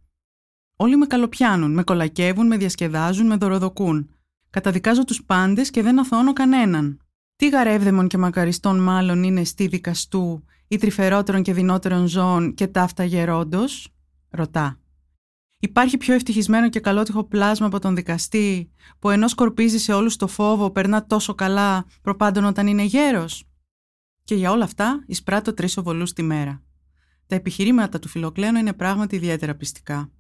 Όλοι 0.76 0.98
με 0.98 1.06
καλοπιάνουν, 1.06 1.74
με 1.74 1.84
κολακεύουν, 1.84 2.48
με 2.48 2.58
διασκεδάζουν, 2.58 3.26
με 3.26 3.36
δωροδοκούν. 3.36 4.10
Καταδικάζω 4.50 5.04
τους 5.04 5.24
πάντες 5.24 5.70
και 5.70 5.82
δεν 5.82 6.00
αθώνω 6.00 6.34
κανέναν. 6.34 7.00
Τι 7.36 7.50
γαρεύδεμον 7.50 8.08
και 8.08 8.18
μακαριστών 8.18 8.80
μάλλον 8.80 9.24
είναι 9.24 9.44
στη 9.44 9.68
δικαστού 9.68 10.44
ή 10.68 10.78
τρυφερότερων 10.78 11.42
και 11.42 11.54
δυνότερων 11.54 12.08
ζώων 12.08 12.54
και 12.54 12.68
ταύτα 12.68 13.04
γερόντος, 13.04 13.94
ρωτά. 14.30 14.79
Υπάρχει 15.62 15.98
πιο 15.98 16.14
ευτυχισμένο 16.14 16.70
και 16.70 16.80
καλότυχο 16.80 17.24
πλάσμα 17.24 17.66
από 17.66 17.80
τον 17.80 17.96
δικαστή 17.96 18.72
που 19.00 19.10
ενώ 19.10 19.28
σκορπίζει 19.28 19.78
σε 19.78 19.94
όλους 19.94 20.16
το 20.16 20.28
φόβο 20.28 20.72
περνά 20.72 21.06
τόσο 21.06 21.36
καλά 21.36 21.86
προπάντων 22.02 22.46
όταν 22.46 22.68
είναι 22.68 22.84
γέρος. 22.84 23.44
Και 24.24 24.36
για 24.36 24.52
όλα 24.52 24.64
αυτά 24.64 25.04
εισπράττω 25.08 25.54
τρεις 25.54 25.78
οβολούς 25.78 26.14
τη 26.14 26.24
μέρα. 26.24 26.64
Τα 27.28 27.36
επιχειρήματα 27.36 28.00
του 28.00 28.08
Φιλοκλέωνου 28.08 28.58
είναι 28.58 28.74
πράγματι 28.74 29.16
ιδιαίτερα 29.16 29.56
πιστικά. 29.56 30.12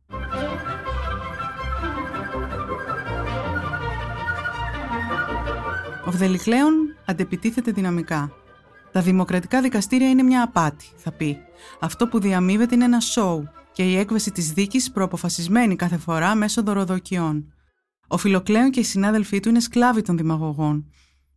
Ο 6.05 6.11
Βδελιχλέον 6.11 6.73
αντεπιτίθεται 7.05 7.71
δυναμικά. 7.71 8.31
Τα 8.91 9.01
δημοκρατικά 9.01 9.61
δικαστήρια 9.61 10.09
είναι 10.09 10.23
μια 10.23 10.43
απάτη, 10.43 10.85
θα 10.95 11.11
πει. 11.11 11.37
Αυτό 11.79 12.07
που 12.07 12.19
διαμείβεται 12.19 12.75
είναι 12.75 12.85
ένα 12.85 12.99
σοου 12.99 13.49
και 13.79 13.85
η 13.85 13.95
έκβαση 13.95 14.31
της 14.31 14.51
δίκης 14.51 14.91
προαποφασισμένη 14.91 15.75
κάθε 15.75 15.97
φορά 15.97 16.35
μέσω 16.35 16.63
δωροδοκιών. 16.63 17.53
Ο 18.07 18.17
Φιλοκλέον 18.17 18.71
και 18.71 18.79
οι 18.79 18.83
συνάδελφοί 18.83 19.39
του 19.39 19.49
είναι 19.49 19.59
σκλάβοι 19.59 20.01
των 20.01 20.17
δημαγωγών, 20.17 20.89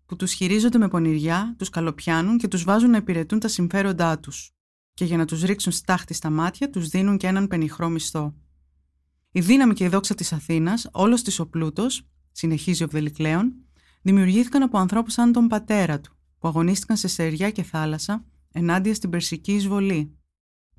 που 0.07 0.17
τους 0.17 0.33
χειρίζονται 0.33 0.79
με 0.79 0.89
πονηριά, 0.89 1.55
τους 1.59 1.69
καλοπιάνουν 1.69 2.39
και 2.39 2.49
τους 2.49 2.65
βάζουν 2.65 2.91
να 2.91 2.97
υπηρετούν 2.97 3.39
τα 3.39 3.49
συμφέροντά 3.49 4.19
τους. 4.19 4.51
Και 4.95 5.05
για 5.05 5.17
να 5.17 5.25
τους 5.25 5.43
ρίξουν 5.43 5.73
στάχτη 5.73 6.15
στα 6.15 6.31
μάτια, 6.31 6.71
τους 6.71 6.89
δίνουν 6.89 7.17
και 7.17 7.27
έναν 7.27 7.47
πενιχρό 7.47 7.89
μισθό. 7.89 8.35
Η 9.33 9.41
δύναμη 9.41 9.75
και 9.75 9.85
η 9.85 9.89
δόξα 9.89 10.15
της 10.15 10.33
Αθήνας, 10.33 10.89
όλος 10.93 11.23
της 11.23 11.39
ο 11.39 11.47
πλούτος, 11.47 12.03
συνεχίζει 12.33 12.85
ο 12.85 12.87
Βδελικλέον, 12.87 13.53
δημιουργήθηκαν 14.03 14.63
από 14.63 14.79
ανθρώπους 14.79 15.13
σαν 15.13 15.33
τον 15.33 15.49
πατέρα 15.49 16.01
του, 16.01 16.17
που 16.39 16.49
αγωνίστηκαν 16.49 16.97
σε 16.97 17.09
σεριά 17.09 17.51
και 17.51 17.63
θάλασσα 17.63 18.25
ενάντια 18.53 18.95
στην 18.95 19.11
περσική 19.11 19.53
εισβολή. 19.53 20.17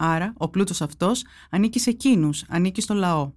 Άρα, 0.05 0.33
ο 0.38 0.50
πλούτος 0.50 0.81
αυτός 0.81 1.24
ανήκει 1.50 1.79
σε 1.79 1.89
εκείνους, 1.89 2.43
ανήκει 2.48 2.81
στο 2.81 2.93
λαό. 2.93 3.31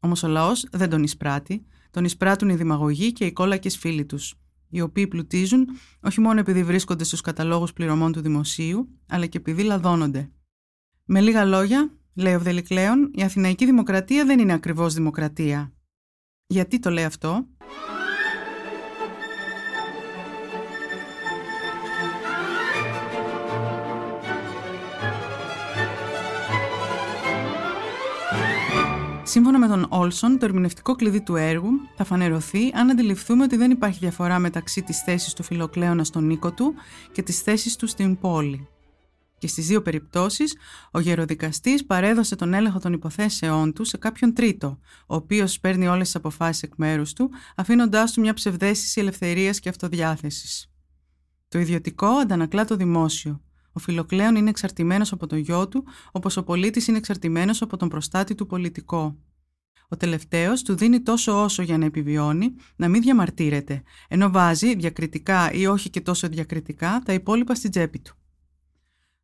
Όμως 0.00 0.22
ο 0.22 0.28
λαός 0.28 0.66
δεν 0.72 0.90
τον 0.90 1.02
εισπράττει, 1.02 1.66
τον 1.90 2.04
εισπράττουν 2.04 2.48
οι 2.48 2.54
δημαγωγοί 2.54 3.12
και 3.12 3.24
οι 3.24 3.32
κόλακες 3.32 3.76
φίλοι 3.76 4.04
τους, 4.04 4.34
οι 4.68 4.80
οποίοι 4.80 5.06
πλουτίζουν 5.06 5.66
όχι 6.00 6.20
μόνο 6.20 6.40
επειδή 6.40 6.64
βρίσκονται 6.64 7.04
στους 7.04 7.20
καταλόγους 7.20 7.72
πληρωμών 7.72 8.12
του 8.12 8.20
δημοσίου, 8.20 8.88
αλλά 9.08 9.26
και 9.26 9.38
επειδή 9.38 9.62
λαδώνονται. 9.62 10.30
Με 11.04 11.20
λίγα 11.20 11.44
λόγια, 11.44 11.90
λέει 12.14 12.34
ο 12.34 12.38
Βδελικλέον, 12.38 13.10
η 13.14 13.22
Αθηναϊκή 13.22 13.64
Δημοκρατία 13.64 14.24
δεν 14.24 14.38
είναι 14.38 14.52
ακριβώς 14.52 14.94
δημοκρατία. 14.94 15.72
Γιατί 16.46 16.78
το 16.78 16.90
λέει 16.90 17.04
αυτό; 17.04 17.46
Σύμφωνα 29.30 29.58
με 29.58 29.66
τον 29.66 29.86
Όλσον, 29.88 30.38
το 30.38 30.44
ερμηνευτικό 30.44 30.94
κλειδί 30.94 31.20
του 31.20 31.36
έργου 31.36 31.70
θα 31.96 32.04
φανερωθεί 32.04 32.70
αν 32.74 32.90
αντιληφθούμε 32.90 33.42
ότι 33.42 33.56
δεν 33.56 33.70
υπάρχει 33.70 33.98
διαφορά 33.98 34.38
μεταξύ 34.38 34.82
της 34.82 35.02
θέσης 35.02 35.32
του 35.32 35.42
Φιλοκλέωνα 35.42 36.04
στον 36.04 36.30
οίκο 36.30 36.52
του 36.52 36.74
και 37.12 37.22
της 37.22 37.40
θέσης 37.40 37.76
του 37.76 37.86
στην 37.86 38.18
πόλη. 38.18 38.68
Και 39.38 39.46
στις 39.46 39.66
δύο 39.66 39.82
περιπτώσεις, 39.82 40.56
ο 40.90 41.00
γεροδικαστής 41.00 41.86
παρέδωσε 41.86 42.36
τον 42.36 42.54
έλεγχο 42.54 42.78
των 42.78 42.92
υποθέσεών 42.92 43.72
του 43.72 43.84
σε 43.84 43.96
κάποιον 43.96 44.34
τρίτο, 44.34 44.78
ο 45.06 45.14
οποίος 45.14 45.60
παίρνει 45.60 45.86
όλες 45.86 46.04
τις 46.04 46.16
αποφάσεις 46.16 46.62
εκ 46.62 46.72
μέρους 46.76 47.12
του, 47.12 47.30
αφήνοντάς 47.56 48.12
του 48.12 48.20
μια 48.20 48.34
ψευδέστηση 48.34 49.00
ελευθερίας 49.00 49.60
και 49.60 49.68
αυτοδιάθεσης. 49.68 50.70
Το 51.48 51.58
ιδιωτικό 51.58 52.06
αντανακλά 52.06 52.64
το 52.64 52.76
δημόσιο. 52.76 53.40
Ο 53.72 53.80
Φιλοκλέον 53.80 54.36
είναι 54.36 54.50
εξαρτημένος 54.50 55.12
από 55.12 55.26
τον 55.26 55.38
γιο 55.38 55.68
του, 55.68 55.84
όπως 56.12 56.36
ο 56.36 56.42
πολίτης 56.42 56.86
είναι 56.86 56.96
εξαρτημένος 56.96 57.62
από 57.62 57.76
τον 57.76 57.88
προστάτη 57.88 58.34
του 58.34 58.46
πολιτικό. 58.46 59.18
Ο 59.88 59.96
τελευταίος 59.96 60.62
του 60.62 60.76
δίνει 60.76 61.00
τόσο 61.00 61.42
όσο 61.42 61.62
για 61.62 61.78
να 61.78 61.84
επιβιώνει, 61.84 62.54
να 62.76 62.88
μην 62.88 63.02
διαμαρτύρεται, 63.02 63.82
ενώ 64.08 64.30
βάζει 64.30 64.74
διακριτικά 64.74 65.52
ή 65.52 65.66
όχι 65.66 65.90
και 65.90 66.00
τόσο 66.00 66.28
διακριτικά 66.28 67.02
τα 67.04 67.12
υπόλοιπα 67.12 67.54
στην 67.54 67.70
τσέπη 67.70 67.98
του. 67.98 68.14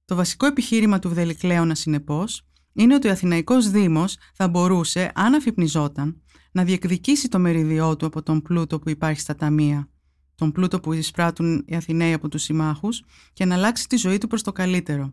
Το 0.04 0.14
βασικό 0.14 0.46
επιχείρημα 0.46 0.98
του 0.98 1.08
Βδελικλέωνα, 1.08 1.74
συνεπώς, 1.74 2.42
είναι 2.72 2.94
ότι 2.94 3.08
ο 3.08 3.10
Αθηναϊκός 3.10 3.70
Δήμος 3.70 4.16
θα 4.34 4.48
μπορούσε, 4.48 5.12
αν 5.14 5.34
αφυπνιζόταν, 5.34 6.22
να 6.52 6.64
διεκδικήσει 6.64 7.28
το 7.28 7.38
μεριδιό 7.38 7.96
του 7.96 8.06
από 8.06 8.22
τον 8.22 8.42
πλούτο 8.42 8.78
που 8.78 8.90
υπάρχει 8.90 9.20
στα 9.20 9.34
ταμεία, 9.34 9.88
τον 10.36 10.52
πλούτο 10.52 10.80
που 10.80 10.92
εισπράττουν 10.92 11.64
οι 11.66 11.76
Αθηναίοι 11.76 12.12
από 12.12 12.28
τους 12.28 12.42
συμμάχους 12.42 13.02
και 13.32 13.44
να 13.44 13.54
αλλάξει 13.54 13.88
τη 13.88 13.96
ζωή 13.96 14.18
του 14.18 14.26
προς 14.26 14.42
το 14.42 14.52
καλύτερο. 14.52 15.12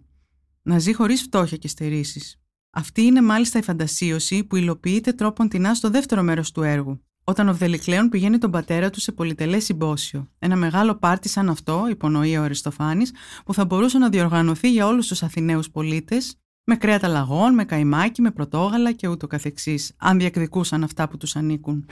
Να 0.61 0.79
ζει 0.79 0.93
χωρίς 0.93 1.21
φτώχεια 1.21 1.57
και 1.57 1.67
στερήσεις. 1.67 2.37
Αυτή 2.69 3.01
είναι 3.01 3.21
μάλιστα 3.21 3.59
η 3.59 3.63
φαντασίωση 3.63 4.43
που 4.43 4.55
υλοποιείται 4.55 5.13
τρόπον 5.13 5.49
τεινά 5.49 5.73
στο 5.73 5.89
δεύτερο 5.89 6.23
μέρος 6.23 6.51
του 6.51 6.61
έργου, 6.61 7.03
όταν 7.23 7.49
ο 7.49 7.53
Βδελικλέον 7.53 8.09
πηγαίνει 8.09 8.37
τον 8.37 8.51
πατέρα 8.51 8.89
του 8.89 8.99
σε 8.99 9.11
πολυτελέ 9.11 9.59
συμπόσιο. 9.59 10.29
Ένα 10.39 10.55
μεγάλο 10.55 10.95
πάρτι 10.95 11.29
σαν 11.29 11.49
αυτό, 11.49 11.85
υπονοεί 11.89 12.37
ο 12.37 12.43
Αριστοφάνης, 12.43 13.11
που 13.45 13.53
θα 13.53 13.65
μπορούσε 13.65 13.97
να 13.97 14.09
διοργανωθεί 14.09 14.71
για 14.71 14.87
όλους 14.87 15.07
τους 15.07 15.23
Αθηναίους 15.23 15.69
πολίτες, 15.69 16.35
με 16.63 16.75
κρέατα 16.75 17.07
λαγών, 17.07 17.53
με 17.53 17.65
καϊμάκι, 17.65 18.21
με 18.21 18.31
πρωτόγαλα 18.31 18.91
και 18.91 19.07
ούτω 19.07 19.27
καθεξής, 19.27 19.93
αν 19.97 20.17
διεκδικούσαν 20.17 20.83
αυτά 20.83 21.07
που 21.07 21.17
τους 21.17 21.35
ανήκουν. 21.35 21.85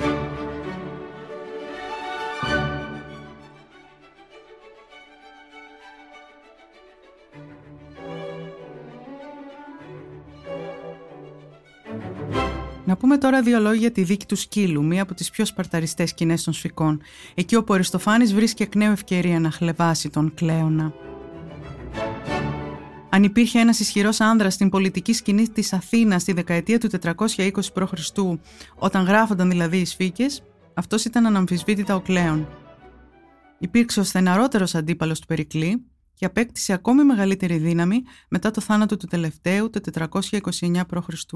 Να 12.92 12.98
πούμε 12.98 13.18
τώρα 13.18 13.42
δύο 13.42 13.60
λόγια 13.60 13.80
για 13.80 13.92
τη 13.92 14.04
δίκη 14.04 14.26
του 14.26 14.36
σκύλου, 14.36 14.84
μία 14.84 15.02
από 15.02 15.14
τις 15.14 15.30
πιο 15.30 15.46
σπαρταριστές 15.46 16.10
σκηνές 16.10 16.44
των 16.44 16.54
σφικών, 16.54 17.02
εκεί 17.34 17.56
όπου 17.56 17.72
ο 17.72 17.74
Αριστοφάνης 17.74 18.34
βρίσκει 18.34 18.64
εκ 18.64 18.76
νέου 18.76 18.92
ευκαιρία 18.92 19.40
να 19.40 19.52
χλεβάσει 19.52 20.10
τον 20.10 20.34
Κλέωνα. 20.34 20.94
Αν 23.10 23.24
υπήρχε 23.24 23.60
ένας 23.60 23.80
ισχυρός 23.80 24.22
άνδρας 24.22 24.54
στην 24.54 24.70
πολιτική 24.70 25.14
σκηνή 25.14 25.50
της 25.50 25.74
Αθήνας 25.74 26.22
στη 26.22 26.34
δεκαετία 26.34 26.78
του 26.80 26.90
420 27.16 27.52
π.Χ., 27.74 27.94
όταν 28.76 29.04
γράφονταν 29.04 29.50
δηλαδή 29.50 29.78
οι 29.78 29.86
σφίκες, 29.86 30.44
αυτός 30.74 31.06
ήταν 31.06 31.26
αναμφισβήτητα 31.26 31.96
ο 31.96 32.02
Κλέον. 32.02 32.48
Υπήρξε 33.60 34.00
ο 34.00 34.04
στεναρότερος 34.04 34.76
αντίπαλος 34.76 35.20
του 35.20 35.28
Περικλή 35.28 35.86
και 36.14 36.26
απέκτησε 36.26 36.74
ακόμη 36.74 37.04
μεγαλύτερη 37.04 37.58
δύναμη 37.58 38.04
μετά 38.30 38.52
το 38.52 38.62
θάνατο 38.62 38.98
του 38.98 39.08
τελευταίου 39.08 39.70
το 39.70 40.08
429 40.10 40.82
π.Χ. 40.88 41.34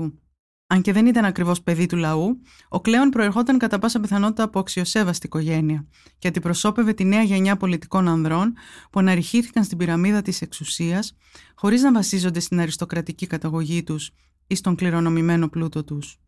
Αν 0.67 0.81
και 0.81 0.93
δεν 0.93 1.05
ήταν 1.05 1.25
ακριβώς 1.25 1.61
παιδί 1.61 1.85
του 1.85 1.95
λαού, 1.95 2.41
ο 2.69 2.81
Κλέον 2.81 3.09
προερχόταν 3.09 3.57
κατά 3.57 3.79
πάσα 3.79 3.99
πιθανότητα 3.99 4.43
από 4.43 4.59
αξιοσέβαστη 4.59 5.25
οικογένεια 5.25 5.87
και 6.17 6.27
αντιπροσώπευε 6.27 6.93
τη 6.93 7.03
νέα 7.03 7.21
γενιά 7.21 7.57
πολιτικών 7.57 8.07
ανδρών 8.07 8.53
που 8.91 8.99
αναρριχήθηκαν 8.99 9.63
στην 9.63 9.77
πυραμίδα 9.77 10.21
της 10.21 10.41
εξουσίας, 10.41 11.15
χωρίς 11.55 11.81
να 11.81 11.93
βασίζονται 11.93 12.39
στην 12.39 12.59
αριστοκρατική 12.59 13.27
καταγωγή 13.27 13.83
τους 13.83 14.11
ή 14.47 14.55
στον 14.55 14.75
κληρονομημένο 14.75 15.47
πλούτο 15.49 15.83
τους. 15.83 16.19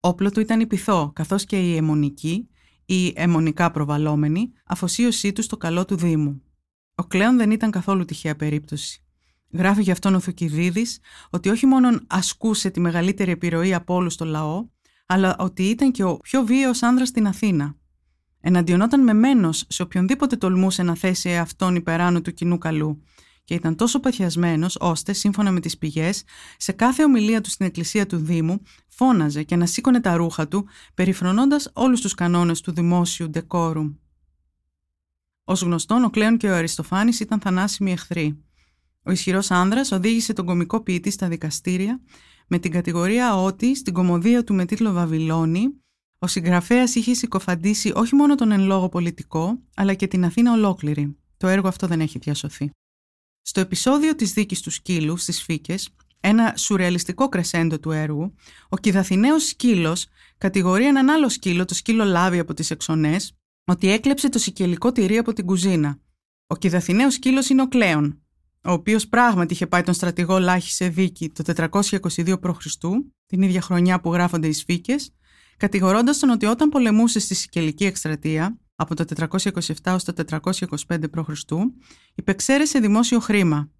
Όπλο 0.00 0.30
του 0.30 0.40
ήταν 0.40 0.60
η 0.60 0.66
πυθό, 0.66 1.12
καθώς 1.14 1.44
και 1.44 1.70
η 1.70 1.76
αιμονική 1.76 2.48
ή 2.84 3.12
αιμονικά 3.16 3.70
προβαλόμενη 3.70 4.52
αφοσίωσή 4.64 5.32
του 5.32 5.42
στο 5.42 5.56
καλό 5.56 5.84
του 5.84 5.96
Δήμου. 5.96 6.42
Ο 6.94 7.04
Κλέον 7.04 7.36
δεν 7.36 7.50
ήταν 7.50 7.70
καθόλου 7.70 8.04
τυχαία 8.04 8.36
περίπτωση. 8.36 9.01
Γράφει 9.52 9.82
γι' 9.82 9.90
αυτόν 9.90 10.14
ο 10.14 10.20
Θουκυδίδης 10.20 10.98
ότι 11.30 11.48
όχι 11.48 11.66
μόνο 11.66 12.00
ασκούσε 12.06 12.70
τη 12.70 12.80
μεγαλύτερη 12.80 13.30
επιρροή 13.30 13.74
από 13.74 13.94
όλους 13.94 14.12
στο 14.12 14.24
λαό, 14.24 14.66
αλλά 15.06 15.36
ότι 15.38 15.62
ήταν 15.62 15.90
και 15.92 16.04
ο 16.04 16.16
πιο 16.16 16.44
βίαιος 16.44 16.82
άνδρας 16.82 17.08
στην 17.08 17.26
Αθήνα. 17.26 17.76
Εναντιονόταν 18.40 19.02
με 19.02 19.12
μένος 19.12 19.64
σε 19.68 19.82
οποιονδήποτε 19.82 20.36
τολμούσε 20.36 20.82
να 20.82 20.94
θέσει 20.94 21.36
αυτόν 21.36 21.74
υπεράνω 21.74 22.20
του 22.20 22.34
κοινού 22.34 22.58
καλού 22.58 23.02
και 23.44 23.54
ήταν 23.54 23.76
τόσο 23.76 24.00
παθιασμένος 24.00 24.76
ώστε, 24.80 25.12
σύμφωνα 25.12 25.50
με 25.50 25.60
τις 25.60 25.78
πηγές, 25.78 26.24
σε 26.56 26.72
κάθε 26.72 27.04
ομιλία 27.04 27.40
του 27.40 27.50
στην 27.50 27.66
εκκλησία 27.66 28.06
του 28.06 28.16
Δήμου 28.16 28.62
φώναζε 28.88 29.42
και 29.42 29.54
ανασήκωνε 29.54 30.00
τα 30.00 30.16
ρούχα 30.16 30.48
του, 30.48 30.68
περιφρονώντας 30.94 31.70
όλους 31.72 32.00
τους 32.00 32.14
κανόνες 32.14 32.60
του 32.60 32.72
δημόσιου 32.72 33.30
ντεκόρου. 33.30 33.82
Ω 35.44 35.52
γνωστόν, 35.52 36.04
ο 36.04 36.10
Κλέον 36.10 36.36
και 36.36 36.48
ο 36.48 36.54
Αριστοφάνης 36.54 37.20
ήταν 37.20 37.40
θανάσιμοι 37.40 37.92
εχθροί. 37.92 38.44
Ο 39.02 39.10
ισχυρός 39.10 39.50
άνδρας 39.50 39.92
οδήγησε 39.92 40.32
τον 40.32 40.46
κομικό 40.46 40.80
ποιητή 40.80 41.10
στα 41.10 41.28
δικαστήρια 41.28 42.00
με 42.46 42.58
την 42.58 42.70
κατηγορία 42.70 43.42
ότι 43.42 43.76
στην 43.76 43.92
κομμωδία 43.92 44.44
του 44.44 44.54
με 44.54 44.64
τίτλο 44.64 44.92
Βαβυλώνη 44.92 45.82
ο 46.18 46.26
συγγραφέας 46.26 46.94
είχε 46.94 47.14
συκοφαντήσει 47.14 47.92
όχι 47.94 48.14
μόνο 48.14 48.34
τον 48.34 48.50
εν 48.50 48.60
λόγω 48.60 48.88
πολιτικό, 48.88 49.62
αλλά 49.76 49.94
και 49.94 50.06
την 50.06 50.24
Αθήνα 50.24 50.52
ολόκληρη. 50.52 51.16
Το 51.36 51.48
έργο 51.48 51.68
αυτό 51.68 51.86
δεν 51.86 52.00
έχει 52.00 52.18
διασωθεί. 52.18 52.70
Στο 53.42 53.60
επεισόδιο 53.60 54.14
της 54.14 54.32
δίκης 54.32 54.60
του 54.60 54.70
σκύλου 54.70 55.16
στις 55.16 55.42
Φίκες, 55.42 55.88
ένα 56.20 56.54
σουρεαλιστικό 56.56 57.28
κρεσέντο 57.28 57.78
του 57.78 57.90
έργου, 57.90 58.34
ο 58.68 58.76
κυδαθηναίος 58.76 59.46
σκύλος 59.46 60.06
κατηγορεί 60.38 60.86
έναν 60.86 61.10
άλλο 61.10 61.28
σκύλο, 61.28 61.64
το 61.64 61.74
σκύλο 61.74 62.04
Λάβη 62.04 62.38
από 62.38 62.54
τις 62.54 62.70
εξονές, 62.70 63.32
ότι 63.64 63.90
έκλεψε 63.90 64.28
το 64.28 64.38
σικελικό 64.38 64.92
τυρί 64.92 65.18
από 65.18 65.32
την 65.32 65.46
κουζίνα. 65.46 65.98
Ο 66.46 66.56
κυδαθηναίος 66.56 67.14
σκύλος 67.14 67.48
είναι 67.48 67.62
ο 67.62 67.68
Κλέον, 67.68 68.21
ο 68.64 68.72
οποίος 68.72 69.08
πράγματι 69.08 69.52
είχε 69.52 69.66
πάει 69.66 69.82
τον 69.82 69.94
στρατηγό 69.94 70.38
Λάχη 70.38 70.70
σε 70.70 70.88
δίκη 70.88 71.30
το 71.30 71.68
422 71.70 72.40
π.Χ., 72.40 72.66
την 73.26 73.42
ίδια 73.42 73.60
χρονιά 73.60 74.00
που 74.00 74.12
γράφονται 74.12 74.46
οι 74.46 74.52
σφίκες, 74.52 75.14
κατηγορώντας 75.56 76.18
τον 76.18 76.30
ότι 76.30 76.46
όταν 76.46 76.68
πολεμούσε 76.68 77.20
στη 77.20 77.34
Σικελική 77.34 77.84
εκστρατεία, 77.84 78.58
από 78.74 78.94
το 78.94 79.04
427 79.30 79.60
έως 79.82 80.04
το 80.04 80.12
425 80.30 81.10
π.Χ., 81.10 81.30
υπεξαίρεσε 82.14 82.78
δημόσιο 82.78 83.20
χρήμα. 83.20 83.70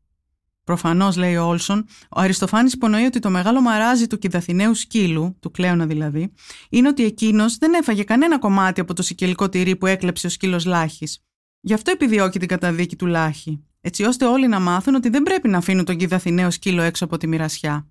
Προφανώς, 0.65 1.17
λέει 1.17 1.37
ο 1.37 1.45
Όλσον, 1.45 1.87
ο 2.11 2.21
Αριστοφάνης 2.21 2.73
υπονοεί 2.73 3.05
ότι 3.05 3.19
το 3.19 3.31
μεγάλο 3.31 3.61
μαράζι 3.61 4.07
του 4.07 4.19
κυδαθηναίου 4.19 4.75
σκύλου, 4.75 5.37
του 5.41 5.51
κλέωνα 5.51 5.87
δηλαδή, 5.87 6.33
είναι 6.71 6.89
ότι 6.89 7.05
εκείνος 7.05 7.57
δεν 7.59 7.75
έφαγε 7.75 8.03
κανένα 8.05 8.39
κομμάτι 8.39 8.81
από 8.81 8.95
το 8.95 9.03
σικελικό 9.03 9.49
τυρί 9.49 9.77
που 9.77 9.87
έκλεψε 9.87 10.27
ο 10.27 10.31
σκύλος 10.31 10.65
Λάχης. 10.65 11.25
Γι' 11.61 11.75
αυτό 11.75 11.91
επιδιώκει 11.91 12.39
την 12.39 12.49
καταδίκη 12.49 12.97
του 12.97 13.07
Λάχη 13.07 13.65
έτσι 13.85 14.05
ώστε 14.05 14.25
όλοι 14.25 14.49
να 14.49 14.61
μάθουν 14.61 14.95
ότι 14.95 15.09
δεν 15.09 15.23
πρέπει 15.23 15.49
να 15.49 15.59
αφήνουν 15.59 15.85
τον 15.85 15.97
κυδαθηναίο 15.97 16.51
σκύλο 16.51 16.83
έξω 16.83 17.05
από 17.05 17.17
τη 17.17 17.27
μοιρασιά. 17.27 17.87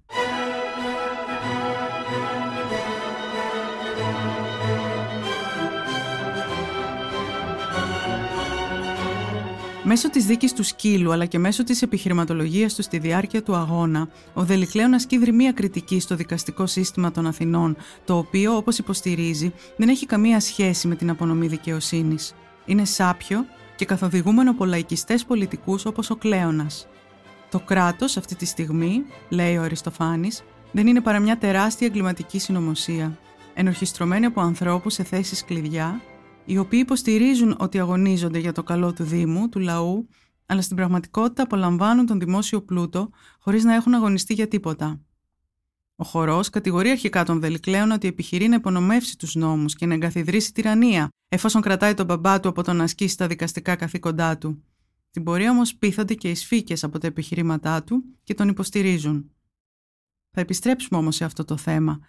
Μέσω 9.83 10.09
της 10.09 10.25
δίκης 10.25 10.53
του 10.53 10.63
σκύλου 10.63 11.11
αλλά 11.11 11.25
και 11.25 11.39
μέσω 11.39 11.63
της 11.63 11.81
επιχειρηματολογίας 11.81 12.73
του 12.75 12.81
στη 12.81 12.97
διάρκεια 12.97 13.43
του 13.43 13.55
αγώνα, 13.55 14.09
ο 14.33 14.43
Δελικλέων 14.43 14.93
ασκεί 14.93 15.31
μία 15.31 15.51
κριτική 15.51 15.99
στο 15.99 16.15
δικαστικό 16.15 16.65
σύστημα 16.65 17.11
των 17.11 17.27
Αθηνών, 17.27 17.75
το 18.05 18.17
οποίο, 18.17 18.55
όπως 18.55 18.77
υποστηρίζει, 18.77 19.53
δεν 19.77 19.89
έχει 19.89 20.05
καμία 20.05 20.39
σχέση 20.39 20.87
με 20.87 20.95
την 20.95 21.09
απονομή 21.09 21.47
δικαιοσύνης. 21.47 22.33
Είναι 22.65 22.85
σάπιο 22.85 23.45
και 23.81 23.87
καθοδηγούμενο 23.87 24.51
από 24.51 24.65
λαϊκιστές 24.65 25.25
πολιτικούς 25.25 25.85
όπως 25.85 26.09
ο 26.09 26.15
Κλέονας. 26.15 26.87
Το 27.51 27.59
κράτος 27.59 28.17
αυτή 28.17 28.35
τη 28.35 28.45
στιγμή, 28.45 29.03
λέει 29.29 29.57
ο 29.57 29.61
Αριστοφάνης, 29.61 30.43
δεν 30.71 30.87
είναι 30.87 31.01
παρά 31.01 31.19
μια 31.19 31.37
τεράστια 31.37 31.87
εγκληματική 31.87 32.39
συνωμοσία, 32.39 33.17
ενορχιστρωμένη 33.53 34.25
από 34.25 34.41
ανθρώπους 34.41 34.93
σε 34.93 35.03
θέσεις 35.03 35.45
κλειδιά, 35.45 36.01
οι 36.45 36.57
οποίοι 36.57 36.79
υποστηρίζουν 36.83 37.55
ότι 37.59 37.79
αγωνίζονται 37.79 38.39
για 38.39 38.51
το 38.51 38.63
καλό 38.63 38.93
του 38.93 39.03
Δήμου, 39.03 39.49
του 39.49 39.59
λαού, 39.59 40.07
αλλά 40.45 40.61
στην 40.61 40.75
πραγματικότητα 40.75 41.43
απολαμβάνουν 41.43 42.05
τον 42.05 42.19
δημόσιο 42.19 42.61
πλούτο 42.61 43.09
χωρίς 43.39 43.63
να 43.63 43.75
έχουν 43.75 43.93
αγωνιστεί 43.93 44.33
για 44.33 44.47
τίποτα. 44.47 45.01
Ο 46.01 46.03
χορός 46.03 46.49
κατηγορεί 46.49 46.89
αρχικά 46.89 47.23
τον 47.23 47.39
Βελικλέον 47.39 47.91
ότι 47.91 48.07
επιχειρεί 48.07 48.47
να 48.47 48.55
υπονομεύσει 48.55 49.17
τους 49.17 49.35
νόμους 49.35 49.75
και 49.75 49.85
να 49.85 49.93
εγκαθιδρύσει 49.93 50.53
τυραννία, 50.53 51.09
εφόσον 51.29 51.61
κρατάει 51.61 51.93
τον 51.93 52.05
μπαμπά 52.05 52.39
του 52.39 52.49
από 52.49 52.63
το 52.63 52.73
να 52.73 52.83
ασκήσει 52.83 53.17
τα 53.17 53.27
δικαστικά 53.27 53.75
καθήκοντά 53.75 54.37
του. 54.37 54.63
Την 55.11 55.23
πορεία 55.23 55.51
όμως 55.51 55.75
πείθονται 55.75 56.13
και 56.13 56.29
οι 56.29 56.35
σφίκες 56.35 56.83
από 56.83 56.99
τα 56.99 57.07
επιχειρήματά 57.07 57.83
του 57.83 58.03
και 58.23 58.33
τον 58.33 58.47
υποστηρίζουν. 58.47 59.31
Θα 60.31 60.41
επιστρέψουμε 60.41 60.99
όμως 60.99 61.15
σε 61.15 61.25
αυτό 61.25 61.45
το 61.45 61.57
θέμα. 61.57 61.99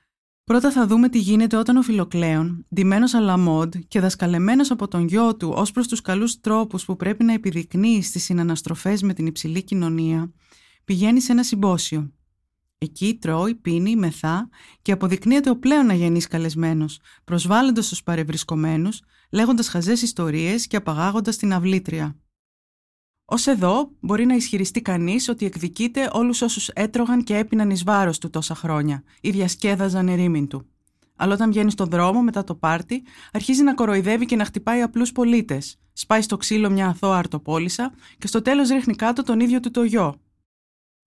Πρώτα 0.44 0.70
θα 0.70 0.86
δούμε 0.86 1.08
τι 1.08 1.18
γίνεται 1.18 1.56
όταν 1.56 1.76
ο 1.76 1.82
Φιλοκλέον, 1.82 2.66
ντυμένος 2.74 3.14
αλαμόντ 3.14 3.74
και 3.88 4.00
δασκαλεμένος 4.00 4.70
από 4.70 4.88
τον 4.88 5.06
γιο 5.06 5.36
του 5.36 5.52
ως 5.56 5.72
προς 5.72 5.88
τους 5.88 6.00
καλούς 6.00 6.40
τρόπους 6.40 6.84
που 6.84 6.96
πρέπει 6.96 7.24
να 7.24 7.32
επιδεικνύει 7.32 8.02
στις 8.02 8.24
συναναστροφές 8.24 9.02
με 9.02 9.14
την 9.14 9.26
υψηλή 9.26 9.62
κοινωνία, 9.62 10.32
πηγαίνει 10.84 11.20
σε 11.20 11.32
ένα 11.32 11.42
συμπόσιο. 11.42 12.12
Εκεί 12.82 13.18
τρώει, 13.20 13.54
πίνει, 13.54 13.96
μεθά 13.96 14.48
και 14.82 14.92
αποδεικνύεται 14.92 15.50
ο 15.50 15.56
πλέον 15.56 15.90
αγενής 15.90 16.26
καλεσμένος, 16.26 17.00
προσβάλλοντας 17.24 17.88
τους 17.88 18.02
παρευρισκομένους, 18.02 19.00
λέγοντας 19.30 19.68
χαζές 19.68 20.02
ιστορίες 20.02 20.66
και 20.66 20.76
απαγάγοντας 20.76 21.36
την 21.36 21.52
αυλήτρια. 21.52 22.16
Ω 23.24 23.50
εδώ 23.50 23.90
μπορεί 24.00 24.26
να 24.26 24.34
ισχυριστεί 24.34 24.82
κανείς 24.82 25.28
ότι 25.28 25.46
εκδικείται 25.46 26.10
όλους 26.12 26.42
όσους 26.42 26.68
έτρωγαν 26.68 27.24
και 27.24 27.36
έπιναν 27.36 27.70
εις 27.70 27.84
βάρος 27.84 28.18
του 28.18 28.30
τόσα 28.30 28.54
χρόνια 28.54 29.02
ή 29.20 29.30
διασκέδαζαν 29.30 30.08
ερήμην 30.08 30.48
του. 30.48 30.66
Αλλά 31.16 31.34
όταν 31.34 31.50
βγαίνει 31.50 31.70
στον 31.70 31.88
δρόμο 31.88 32.22
μετά 32.22 32.44
το 32.44 32.54
πάρτι, 32.54 33.02
αρχίζει 33.32 33.62
να 33.62 33.74
κοροϊδεύει 33.74 34.26
και 34.26 34.36
να 34.36 34.44
χτυπάει 34.44 34.82
απλούς 34.82 35.12
πολίτες. 35.12 35.78
Σπάει 35.92 36.22
στο 36.22 36.36
ξύλο 36.36 36.70
μια 36.70 36.86
αθώα 36.86 37.16
αρτοπόλησα 37.16 37.92
και 38.18 38.26
στο 38.26 38.42
τέλος 38.42 38.68
ρίχνει 38.68 38.94
κάτω 38.94 39.22
τον 39.22 39.40
ίδιο 39.40 39.60
του 39.60 39.70
το 39.70 39.82
γιο. 39.82 40.20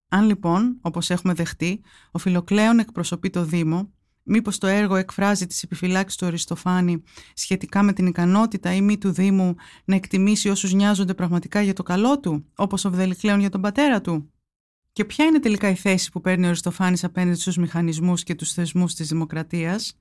Αν 0.08 0.26
λοιπόν, 0.26 0.78
όπως 0.80 1.10
έχουμε 1.10 1.34
δεχτεί, 1.34 1.80
ο 2.10 2.18
Φιλοκλέον 2.18 2.78
εκπροσωπεί 2.78 3.30
το 3.30 3.44
Δήμο, 3.44 3.90
Μήπως 4.28 4.58
το 4.58 4.66
έργο 4.66 4.96
εκφράζει 4.96 5.46
τις 5.46 5.62
επιφυλάξεις 5.62 6.18
του 6.18 6.26
Αριστοφάνη 6.26 7.02
σχετικά 7.34 7.82
με 7.82 7.92
την 7.92 8.06
ικανότητα 8.06 8.74
ή 8.74 8.80
μη 8.80 8.98
του 8.98 9.12
Δήμου 9.12 9.54
να 9.84 9.94
εκτιμήσει 9.94 10.48
όσους 10.48 10.72
νοιάζονται 10.72 11.14
πραγματικά 11.14 11.62
για 11.62 11.72
το 11.72 11.82
καλό 11.82 12.20
του, 12.20 12.46
όπως 12.56 12.84
ο 12.84 12.90
Βδελικλέον 12.90 13.40
για 13.40 13.50
τον 13.50 13.60
πατέρα 13.60 14.00
του; 14.00 14.32
Και 14.92 15.04
ποια 15.04 15.24
είναι 15.24 15.40
τελικά 15.40 15.68
η 15.68 15.74
θέση 15.74 16.10
που 16.10 16.20
παίρνει 16.20 16.44
ο 16.44 16.46
Αριστοφάνης 16.46 17.04
απέναντι 17.04 17.38
στους 17.38 17.56
μηχανισμούς 17.56 18.22
και 18.22 18.34
τους 18.34 18.52
θεσμούς 18.52 18.94
της 18.94 19.08
δημοκρατίας; 19.08 20.00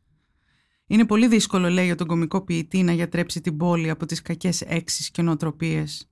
Είναι 0.88 1.06
πολύ 1.06 1.28
δύσκολο, 1.28 1.70
λέει 1.70 1.86
για 1.86 1.96
τον 1.96 2.08
κομικό 2.08 2.42
ποιητή, 2.42 2.84
να 2.84 2.92
γιατρέψει 2.92 3.42
την 3.42 3.58
πόλη 3.58 3.90
από 3.90 4.06
τις 4.06 4.22
κακές 4.22 4.62
έξεις 4.62 5.12
και 5.12 5.22
νοοτροπίες. 5.22 6.10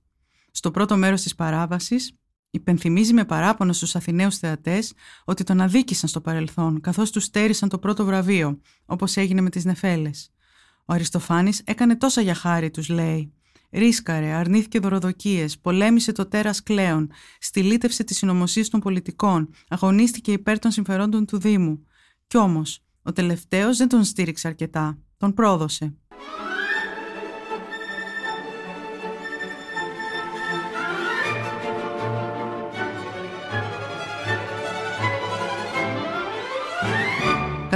Στο 0.50 0.70
πρώτο 0.70 0.96
μέρος 0.96 1.22
της 1.22 1.34
παράβασης, 1.34 2.18
Υπενθυμίζει 2.54 3.12
με 3.12 3.24
παράπονο 3.24 3.72
στους 3.72 3.96
Αθηναίους 3.96 4.38
θεατές 4.38 4.92
ότι 5.24 5.44
τον 5.44 5.60
αδίκησαν 5.60 6.08
στο 6.08 6.20
παρελθόν, 6.20 6.80
καθώς 6.80 7.10
τους 7.10 7.24
στέρισαν 7.24 7.68
το 7.68 7.78
πρώτο 7.78 8.04
βραβείο, 8.04 8.60
όπως 8.86 9.16
έγινε 9.16 9.40
με 9.40 9.50
τις 9.50 9.64
Νεφέλες. 9.64 10.32
Ο 10.84 10.92
Αριστοφάνης 10.92 11.62
έκανε 11.64 11.96
τόσα 11.96 12.20
για 12.20 12.34
χάρη, 12.34 12.70
τους 12.70 12.88
λέει. 12.88 13.32
Ρίσκαρε, 13.70 14.32
αρνήθηκε 14.32 14.78
δωροδοκίες, 14.78 15.58
πολέμησε 15.58 16.12
το 16.12 16.26
τέρας 16.26 16.62
κλέον, 16.62 17.10
στυλίτευσε 17.38 18.04
τις 18.04 18.16
συνωμοσίες 18.16 18.68
των 18.68 18.80
πολιτικών, 18.80 19.48
αγωνίστηκε 19.68 20.32
υπέρ 20.32 20.58
των 20.58 20.70
συμφερόντων 20.70 21.26
του 21.26 21.38
Δήμου. 21.38 21.86
Κι 22.26 22.36
όμως, 22.36 22.84
ο 23.02 23.12
τελευταίος 23.12 23.76
δεν 23.76 23.88
τον 23.88 24.04
στήριξε 24.04 24.48
αρκετά, 24.48 24.98
τον 25.16 25.34
πρόδωσε. 25.34 25.94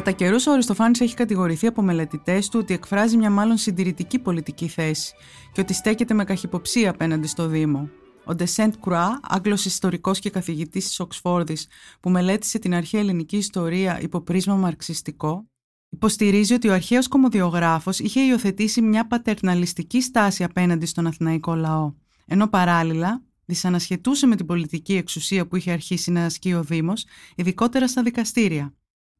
Κατά 0.08 0.20
καιρούς, 0.20 0.46
ο 0.46 0.52
Αριστοφάνης 0.52 1.00
έχει 1.00 1.14
κατηγορηθεί 1.14 1.66
από 1.66 1.82
μελετητές 1.82 2.48
του 2.48 2.58
ότι 2.62 2.74
εκφράζει 2.74 3.16
μια 3.16 3.30
μάλλον 3.30 3.56
συντηρητική 3.56 4.18
πολιτική 4.18 4.68
θέση 4.68 5.12
και 5.52 5.60
ότι 5.60 5.72
στέκεται 5.72 6.14
με 6.14 6.24
καχυποψία 6.24 6.90
απέναντι 6.90 7.26
στο 7.26 7.46
Δήμο. 7.46 7.90
Ο 8.24 8.34
Ντεσέντ 8.34 8.74
Κρουά, 8.80 9.20
Άγγλος 9.22 9.64
ιστορικός 9.64 10.18
και 10.18 10.30
καθηγητής 10.30 10.86
της 10.86 11.00
Οξφόρδης, 11.00 11.66
που 12.00 12.10
μελέτησε 12.10 12.58
την 12.58 12.74
αρχαία 12.74 13.00
ελληνική 13.00 13.36
ιστορία 13.36 14.00
υπό 14.00 14.20
πρίσμα 14.20 14.54
μαρξιστικό, 14.54 15.48
υποστηρίζει 15.88 16.54
ότι 16.54 16.68
ο 16.68 16.72
αρχαίος 16.72 17.08
κομμοδιογράφος 17.08 17.98
είχε 17.98 18.20
υιοθετήσει 18.20 18.82
μια 18.82 19.06
πατερναλιστική 19.06 20.02
στάση 20.02 20.44
απέναντι 20.44 20.86
στον 20.86 21.06
αθηναϊκό 21.06 21.54
λαό, 21.54 21.92
ενώ 22.26 22.48
παράλληλα 22.48 23.22
δυσανασχετούσε 23.44 24.26
με 24.26 24.36
την 24.36 24.46
πολιτική 24.46 24.94
εξουσία 24.94 25.46
που 25.46 25.56
είχε 25.56 25.70
αρχίσει 25.70 26.10
να 26.10 26.24
ασκεί 26.24 26.54
ο 26.54 26.62
Δήμος, 26.62 27.04
ειδικότερα 27.34 27.88
στα 27.88 28.02
δικαστήρια. 28.02 28.72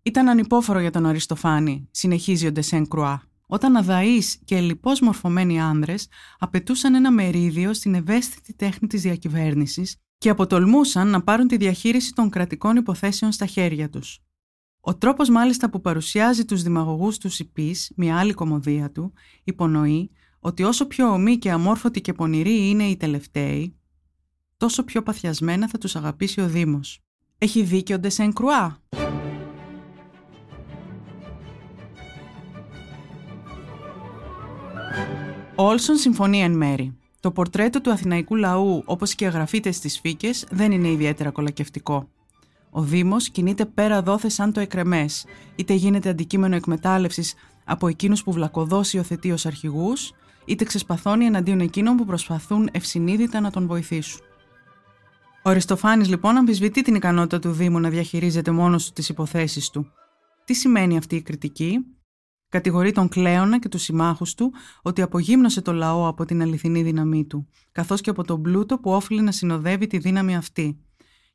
Ήταν 0.09 0.29
ανυπόφορο 0.29 0.81
για 0.81 0.91
τον 0.91 1.07
Αριστοφάνη, 1.07 1.89
συνεχίζει 1.91 2.47
ο 2.47 2.53
Ντεσέν 2.53 2.89
Κρουά. 2.89 3.23
Όταν 3.47 3.77
αδαείς 3.77 4.41
και 4.45 4.61
λοιπώ 4.61 4.93
μορφωμένοι 5.03 5.61
άνδρες 5.61 6.09
απαιτούσαν 6.39 6.95
ένα 6.95 7.11
μερίδιο 7.11 7.75
στην 7.75 7.95
ευαίσθητη 7.95 8.55
τέχνη 8.55 8.89
της 8.89 9.03
διακυβέρνησης 9.03 9.97
και 10.19 10.29
αποτολμούσαν 10.29 11.09
να 11.09 11.23
πάρουν 11.23 11.47
τη 11.47 11.57
διαχείριση 11.57 12.13
των 12.13 12.31
κρατικών 12.31 12.77
υποθέσεων 12.77 13.33
στα 13.33 13.47
χέρια 13.47 13.91
τους. 13.91 14.19
Ο 14.81 14.97
τρόπος 14.97 15.29
μάλιστα 15.29 15.71
που 15.71 15.81
παρουσιάζει 15.81 16.45
τους 16.45 16.63
δημαγωγούς 16.63 17.19
του 17.19 17.31
υπή, 17.39 17.77
μια 17.97 18.19
άλλη 18.19 18.33
κομμωδία 18.33 18.91
του, 18.91 19.13
υπονοεί 19.45 20.11
ότι 20.39 20.63
όσο 20.63 20.87
πιο 20.87 21.13
ομοί 21.13 21.39
και 21.39 21.51
αμόρφωτοι 21.51 22.01
και 22.01 22.13
πονηροί 22.13 22.69
είναι 22.69 22.85
οι 22.85 22.97
τελευταίοι, 22.97 23.77
τόσο 24.57 24.85
πιο 24.85 25.03
παθιασμένα 25.03 25.69
θα 25.69 25.79
τους 25.79 25.97
αγαπήσει 25.97 26.41
ο 26.41 26.49
Δήμος. 26.49 27.01
Έχει 27.39 27.63
δίκιο 27.63 27.97
ο 27.97 27.99
Ντεσέν 27.99 28.33
Κρουά; 28.33 28.83
Όλσον 35.61 35.97
συμφωνεί 35.97 36.43
εν 36.43 36.53
μέρη. 36.53 36.97
Το 37.21 37.31
πορτρέτο 37.31 37.81
του 37.81 37.91
αθηναϊκού 37.91 38.37
λαού, 38.37 38.83
όπως 38.85 39.15
και 39.15 39.25
οι 39.25 39.27
αγραφείτε 39.27 39.73
στι 39.73 39.89
φύκες, 39.89 40.47
δεν 40.51 40.73
είναι 40.73 40.89
ιδιαίτερα 40.89 41.31
κολακευτικό. 41.31 42.09
Ο 42.71 42.83
Δήμος 42.83 43.29
κινείται 43.29 43.65
πέρα 43.65 44.03
δόθε 44.03 44.29
σαν 44.29 44.53
το 44.53 44.61
εκρεμές, 44.61 45.27
είτε 45.57 45.75
γίνεται 45.75 46.09
αντικείμενο 46.09 46.57
εκμετάλλευσης 46.57 47.35
από 47.65 47.89
εκείνους 47.89 48.23
που 48.23 48.33
βλακοδώσει 48.33 48.97
υιοθετεί 48.97 49.33
ως 49.33 49.47
αρχηγούς, 49.47 50.13
είτε 50.45 50.65
ξεσπαθώνει 50.65 51.25
εναντίον 51.25 51.61
εκείνων 51.61 51.97
που 51.97 52.05
προσπαθούν 52.05 52.69
ευσυνείδητα 52.73 53.41
να 53.41 53.51
τον 53.51 53.67
βοηθήσουν. 53.67 54.21
Ο 55.43 55.51
Αριστοφάνης 55.51 56.09
λοιπόν 56.09 56.37
αμφισβητεί 56.37 56.83
την 56.83 56.95
ικανότητα 56.95 57.39
του 57.39 57.51
Δήμου 57.51 57.81
να 57.81 57.89
διαχειρίζεται 57.89 58.51
μόνος 58.51 58.87
του 58.87 58.93
τις 58.93 59.09
υποθέσεις 59.09 59.71
του. 59.71 59.93
Τι 60.45 60.55
σημαίνει 60.55 60.97
αυτή 60.97 61.17
η 61.17 61.23
κριτική, 61.23 61.79
Κατηγορεί 62.49 62.93
τον 62.93 63.09
Κλέωνα 63.09 63.59
και 63.59 63.69
τους 63.69 63.83
συμμάχους 63.83 64.35
του 64.35 64.53
ότι 64.83 65.03
απογύμνωσε 65.03 65.61
το 65.61 65.73
λαό 65.73 66.07
από 66.07 66.25
την 66.25 66.43
αληθινή 66.43 66.83
δύναμή 66.83 67.25
του, 67.25 67.49
καθώς 67.73 68.01
και 68.01 68.11
από 68.11 68.25
τον 68.25 68.43
πλούτο 68.43 68.79
που 68.79 68.91
όφιλε 68.91 69.23
να 69.23 69.33
συνοδεύει 69.33 69.87
τη 69.87 69.99
δύναμη 69.99 70.37
αυτή. 70.37 70.79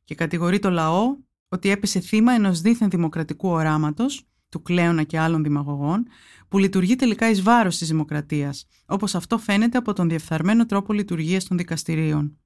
Και 0.04 0.14
κατηγορεί 0.14 0.58
το 0.58 0.70
λαό 0.70 1.16
ότι 1.48 1.70
έπεσε 1.70 2.00
θύμα 2.00 2.32
ενός 2.32 2.60
δίθεν 2.60 2.90
δημοκρατικού 2.90 3.48
οράματος, 3.48 4.28
του 4.48 4.62
Κλέωνα 4.62 5.02
και 5.02 5.18
άλλων 5.18 5.42
δημαγωγών, 5.42 6.06
που 6.48 6.58
λειτουργεί 6.58 6.96
τελικά 6.96 7.30
εις 7.30 7.42
βάρος 7.42 7.78
της 7.78 7.88
δημοκρατίας, 7.88 8.66
όπως 8.86 9.14
αυτό 9.14 9.38
φαίνεται 9.38 9.78
από 9.78 9.92
τον 9.92 10.08
διεφθαρμένο 10.08 10.66
τρόπο 10.66 10.92
λειτουργίας 10.92 11.44
των 11.44 11.56
δικαστηρίων. 11.56 12.38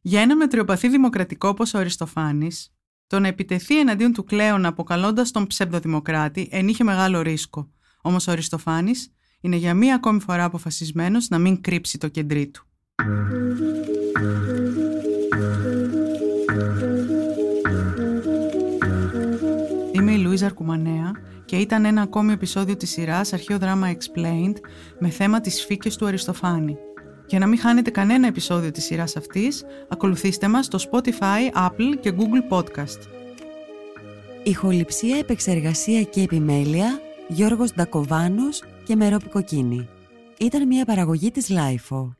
Για 0.00 0.20
ένα 0.20 0.36
μετριοπαθή 0.36 0.88
δημοκρατικό 0.88 1.48
όπως 1.48 1.74
ο 1.74 1.78
Αριστοφάνης, 1.78 2.74
το 3.06 3.18
να 3.18 3.28
επιτεθεί 3.28 3.78
εναντίον 3.78 4.12
του 4.12 4.24
Κλέωνα 4.24 4.68
αποκαλώντας 4.68 5.30
τον 5.30 5.46
ψευδοδημοκράτη 5.46 6.48
ενήχε 6.50 6.84
μεγάλο 6.84 7.20
ρίσκο, 7.20 7.70
Όμως 8.06 8.26
ο 8.26 8.30
Αριστοφάνης 8.30 9.12
είναι 9.40 9.56
για 9.56 9.74
μία 9.74 9.94
ακόμη 9.94 10.20
φορά 10.20 10.44
αποφασισμένος 10.44 11.28
να 11.28 11.38
μην 11.38 11.60
κρύψει 11.60 11.98
το 11.98 12.08
κεντρί 12.08 12.46
του. 12.46 12.66
Είμαι 19.92 20.12
η 20.12 20.18
Λουίζα 20.18 20.46
Αρκουμανέα 20.46 21.12
και 21.44 21.56
ήταν 21.56 21.84
ένα 21.84 22.02
ακόμη 22.02 22.32
επεισόδιο 22.32 22.76
της 22.76 22.90
σειράς 22.90 23.32
Αρχαίο 23.32 23.58
Δράμα 23.58 23.92
Explained 23.92 24.56
με 24.98 25.08
θέμα 25.08 25.40
τις 25.40 25.64
Σφήκες 25.64 25.96
του 25.96 26.06
Αριστοφάνη. 26.06 26.76
Για 27.26 27.38
να 27.38 27.46
μην 27.46 27.58
χάνετε 27.58 27.90
κανένα 27.90 28.26
επεισόδιο 28.26 28.70
της 28.70 28.84
σειράς 28.84 29.16
αυτής, 29.16 29.64
ακολουθήστε 29.88 30.48
μας 30.48 30.64
στο 30.64 30.78
Spotify, 30.90 31.68
Apple 31.68 31.98
και 32.00 32.12
Google 32.16 32.58
Podcast. 32.58 32.98
Ηχοληψία, 34.42 35.18
επεξεργασία 35.18 36.02
και 36.02 36.20
επιμέλεια 36.20 37.00
Γιώργος 37.28 37.72
Ντακοβάνος 37.74 38.62
και 38.84 38.96
Μερόπη 38.96 39.28
Κοκκίνη. 39.28 39.88
Ήταν 40.38 40.66
μια 40.66 40.84
παραγωγή 40.84 41.30
της 41.30 41.48
LiFO. 41.48 42.16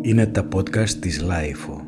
Είναι 0.00 0.26
τα 0.26 0.48
podcast 0.54 0.90
της 0.90 1.20
LiFO. 1.20 1.81